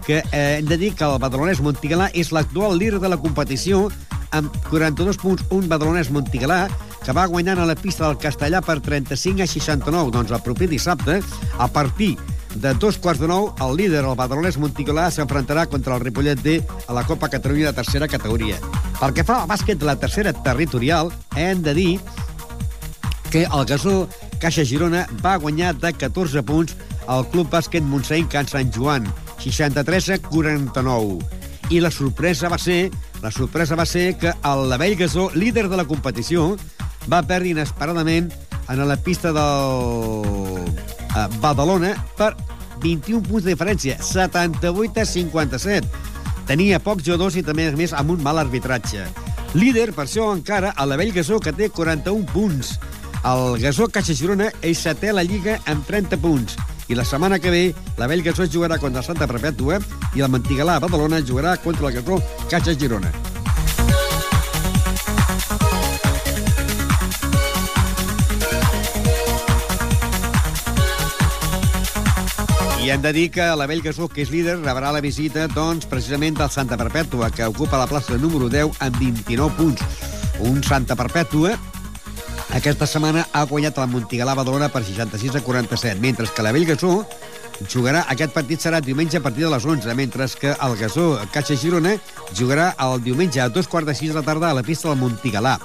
[0.07, 3.87] que eh, hem de dir que el badalonès Montigalà és l'actual líder de la competició
[4.33, 6.65] amb 42 punts, un badalonès Montigalà,
[7.03, 10.11] que va guanyant a la pista del Castellà per 35 a 69.
[10.15, 11.19] Doncs el proper dissabte,
[11.59, 12.15] a partir
[12.55, 16.59] de dos quarts de nou, el líder, el badalonès Montigalà, s'enfrontarà contra el Ripollet D
[16.87, 18.59] a la Copa Catalunya de tercera categoria.
[18.99, 21.91] Pel que fa al bàsquet de la tercera territorial, hem de dir
[23.33, 24.07] que el gasó
[24.39, 26.75] Caixa Girona va guanyar de 14 punts
[27.07, 29.09] al Club Bàsquet Montseny Can Sant Joan,
[29.41, 31.19] 63 a 49.
[31.73, 32.91] I la sorpresa va ser
[33.23, 36.57] la sorpresa va ser que el Lavell Gasó, líder de la competició,
[37.07, 38.33] va perdre inesperadament
[38.67, 42.33] en la pista del eh, Badalona per
[42.83, 45.87] 21 punts de diferència, 78 a 57.
[46.47, 49.05] Tenia pocs jugadors i també, a més, amb un mal arbitratge.
[49.53, 52.75] Líder, per això, encara, el Lavell Gasó, que té 41 punts.
[53.23, 56.57] El Gasó Caixa Girona és setè a la Lliga amb 30 punts.
[56.91, 57.63] I la setmana que ve,
[57.97, 59.79] la Gasó jugarà contra Santa Perpètua
[60.15, 63.32] i el Mantigalà a Badalona jugarà contra el Gasó Caixa Girona.
[72.83, 75.85] I hem de dir que la Vell Gasó, que és líder, rebrà la visita, doncs,
[75.87, 80.09] precisament del Santa Perpètua, que ocupa la plaça número 10 amb 29 punts.
[80.43, 81.53] Un Santa Perpètua
[82.59, 87.05] aquesta setmana ha guanyat el Montigalà Badalona per 66 a 47, mentre que la Bellgasó
[87.71, 91.55] jugarà, aquest partit serà diumenge a partir de les 11, mentre que el Gasó Caixa
[91.55, 91.95] Girona
[92.35, 94.99] jugarà el diumenge a dos quarts de sis de la tarda a la pista del
[94.99, 95.55] Montigalà.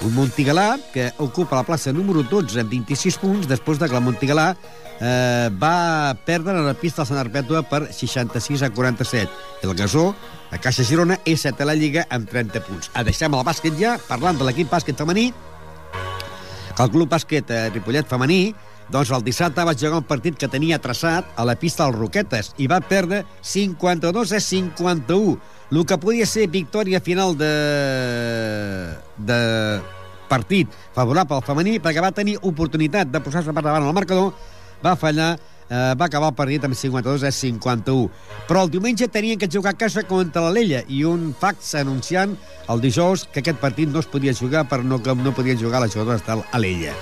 [0.00, 4.00] Un Montigalà que ocupa la plaça número 12 amb 26 punts després de que la
[4.00, 9.28] Montigalà eh, va perdre la pista del Sant Arpètua per 66 a 47.
[9.66, 10.06] El Gasó,
[10.48, 12.88] a Caixa Girona, és setè a la Lliga amb 30 punts.
[12.96, 15.28] A deixem el bàsquet ja, parlant de l'equip bàsquet femení,
[16.70, 18.54] que el club bàsquet eh, Ripollet femení
[18.90, 22.50] doncs el dissabte va jugar un partit que tenia traçat a la pista dels Roquetes
[22.58, 25.38] i va perdre 52 a 51.
[25.70, 27.52] El que podia ser victòria final de,
[29.16, 29.38] de
[30.30, 34.34] partit favorable al femení perquè va tenir oportunitat de posar-se per davant al marcador,
[34.82, 35.36] va fallar
[35.70, 38.10] eh, va acabar el partit amb 52 a 51.
[38.48, 42.34] Però el diumenge tenien que jugar a casa contra l'Alella i un fax anunciant
[42.68, 45.82] el dijous que aquest partit no es podia jugar per no, que no podien jugar
[45.84, 46.96] les jugadores de l'Alella.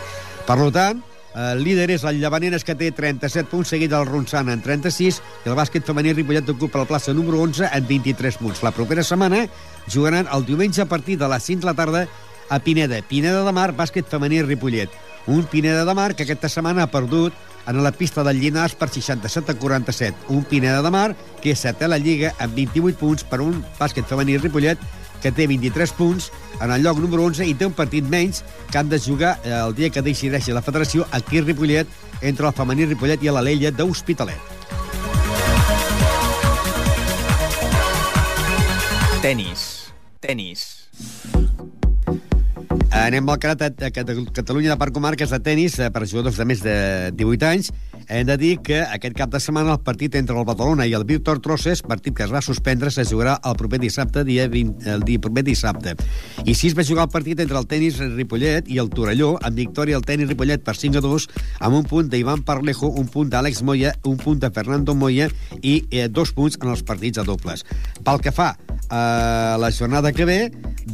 [0.48, 1.00] Per tant,
[1.38, 5.50] el líder és el Llavaneres, que té 37 punts, seguit del Ronçana en 36, i
[5.50, 8.62] el bàsquet femení Ripollet ocupa la plaça número 11 en 23 punts.
[8.66, 9.44] La propera setmana
[9.86, 12.08] jugaran el diumenge a partir de les 5 de la tarda
[12.50, 12.98] a Pineda.
[13.06, 14.90] Pineda de Mar, bàsquet femení Ripollet.
[15.28, 17.32] Un Pineda de Mar que aquesta setmana ha perdut
[17.68, 20.32] en la pista del Llinars per 67 a 47.
[20.34, 21.12] Un Pineda de Mar
[21.42, 24.80] que és setè a la Lliga amb 28 punts per un bàsquet femení Ripollet
[25.22, 28.78] que té 23 punts en el lloc número 11 i té un partit menys que
[28.78, 31.88] han de jugar eh, el dia que decideixi la federació aquí a Ripollet
[32.22, 34.56] entre el femení Ripollet i l'Alella d'Hospitalet.
[39.22, 39.92] Tenis.
[40.20, 40.66] Tenis.
[42.98, 46.58] Anem al Carat a Catalunya de Parc Comarques de tenis eh, per jugadors de més
[46.64, 46.74] de
[47.14, 47.68] 18 anys.
[48.10, 51.04] Hem de dir que aquest cap de setmana el partit entre el Badalona i el
[51.06, 55.04] Víctor Trosses, partit que es va suspendre, se jugarà el proper dissabte, dia 20, el
[55.06, 55.94] dia proper dissabte.
[56.42, 59.62] I si es va jugar el partit entre el tenis Ripollet i el Torelló, amb
[59.62, 61.28] victòria el tenis Ripollet per 5 a 2,
[61.68, 65.30] amb un punt d'Ivan Parlejo, un punt d'Àlex Moya, un punt de Fernando Moya
[65.62, 67.62] i eh, dos punts en els partits a dobles.
[68.02, 68.56] Pel que fa
[68.88, 70.40] a la jornada que ve,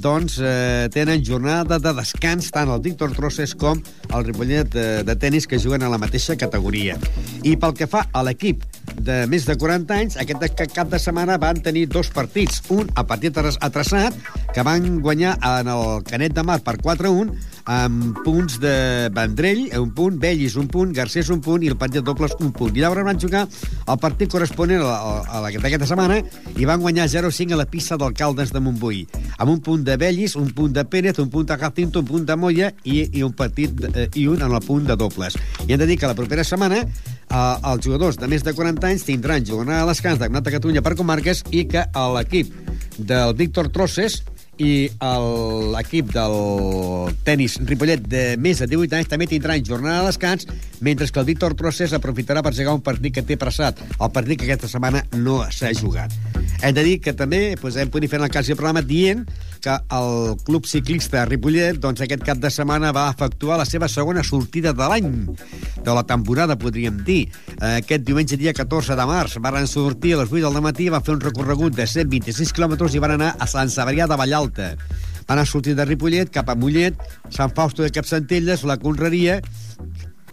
[0.01, 3.81] doncs eh, tenen jornada de descans tant el Víctor Trosses com
[4.11, 6.97] el Ripollet de, de tenis que juguen a la mateixa categoria.
[7.43, 8.65] I pel que fa a l'equip
[8.95, 12.63] de més de 40 anys, aquest cap de setmana van tenir dos partits.
[12.75, 14.17] Un a partit atrasat,
[14.55, 17.35] que van guanyar en el Canet de Mar per 4-1,
[17.65, 22.03] amb punts de Vendrell, un punt, Bellis un punt, Garcés un punt i el partit
[22.03, 22.75] de dobles un punt.
[22.77, 26.21] I llavors van jugar el partit corresponent a, la, a d'aquesta setmana
[26.59, 29.05] i van guanyar 0-5 a la pista d'Alcaldes de Montbui,
[29.39, 32.29] amb un punt de Bellis, un punt de Pérez, un punt de Jacinto, un punt
[32.29, 35.39] de Moya i, i un partit eh, i un en el punt de dobles.
[35.67, 38.93] I hem de dir que la propera setmana eh, els jugadors de més de 40
[38.93, 42.53] anys tindran jornada a les cans de Campionat de Catalunya per comarques i que l'equip
[42.99, 44.23] del Víctor Trosses
[44.59, 44.89] i
[45.75, 46.37] l'equip del
[47.27, 50.47] tennis Ripollet de més de 18 anys també tindrà jornada de descans,
[50.81, 54.39] mentre que el Víctor Procés aprofitarà per jugar un partit que té pressat, el partit
[54.39, 56.15] que aquesta setmana no s'ha jugat.
[56.63, 59.25] Hem de dir que també doncs, hem pogut fer el cas del programa dient
[59.65, 64.23] que el club ciclista Ripollet doncs, aquest cap de setmana va efectuar la seva segona
[64.25, 65.11] sortida de l'any,
[65.85, 67.31] de la temporada, podríem dir.
[67.59, 71.17] Aquest diumenge, dia 14 de març, van sortir a les 8 del matí, van fer
[71.17, 74.75] un recorregut de 126 quilòmetres i van anar a Sant Sabrià de Vallalta Alta.
[75.29, 76.99] Van sortir de Ripollet cap a Mollet,
[77.33, 79.41] Sant Fausto de Capcentelles, la Conreria,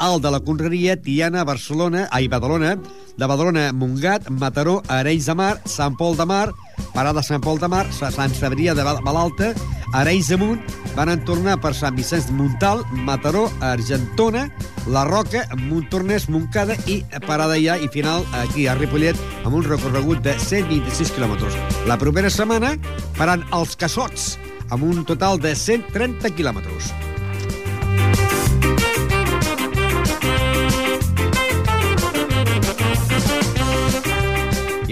[0.02, 2.74] Alt de la Conreria, Tiana, Barcelona, ai, Badalona,
[3.18, 6.50] de Badalona, Montgat, Mataró, Arenys de Mar, Sant Pol de Mar,
[6.96, 9.52] Parada Sant Pol de Mar, Sant Sabria de Balalta,
[9.94, 14.48] Arenys de Munt, van tornar per Sant Vicenç Montal, Mataró, Argentona,
[14.90, 20.26] La Roca, Montornès, Montcada i parada ja i final aquí a Ripollet amb un recorregut
[20.26, 21.62] de 126 quilòmetres.
[21.86, 22.74] La propera setmana
[23.22, 24.34] faran els Cassots
[24.72, 26.90] amb un total de 130 quilòmetres.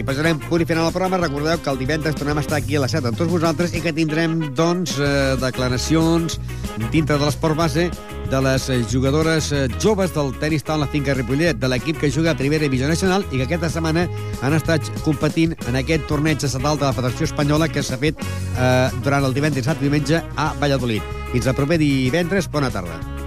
[0.09, 1.19] I passarem punt i final al programa.
[1.21, 3.81] Recordeu que el divendres tornem a estar aquí a les 7 amb tots vosaltres i
[3.83, 6.39] que tindrem, doncs, eh, declaracions
[6.89, 7.91] dintre de l'esport base
[8.31, 12.37] de les jugadores eh, joves del tenis taula Finca Ripollet, de l'equip que juga a
[12.41, 14.07] Primera Divisió Nacional i que aquesta setmana
[14.41, 18.89] han estat competint en aquest torneig estatal de la Federació Espanyola que s'ha fet eh,
[19.05, 21.05] durant el divendres i diumenge a Valladolid.
[21.35, 23.18] Fins al proper divendres, bona tarda.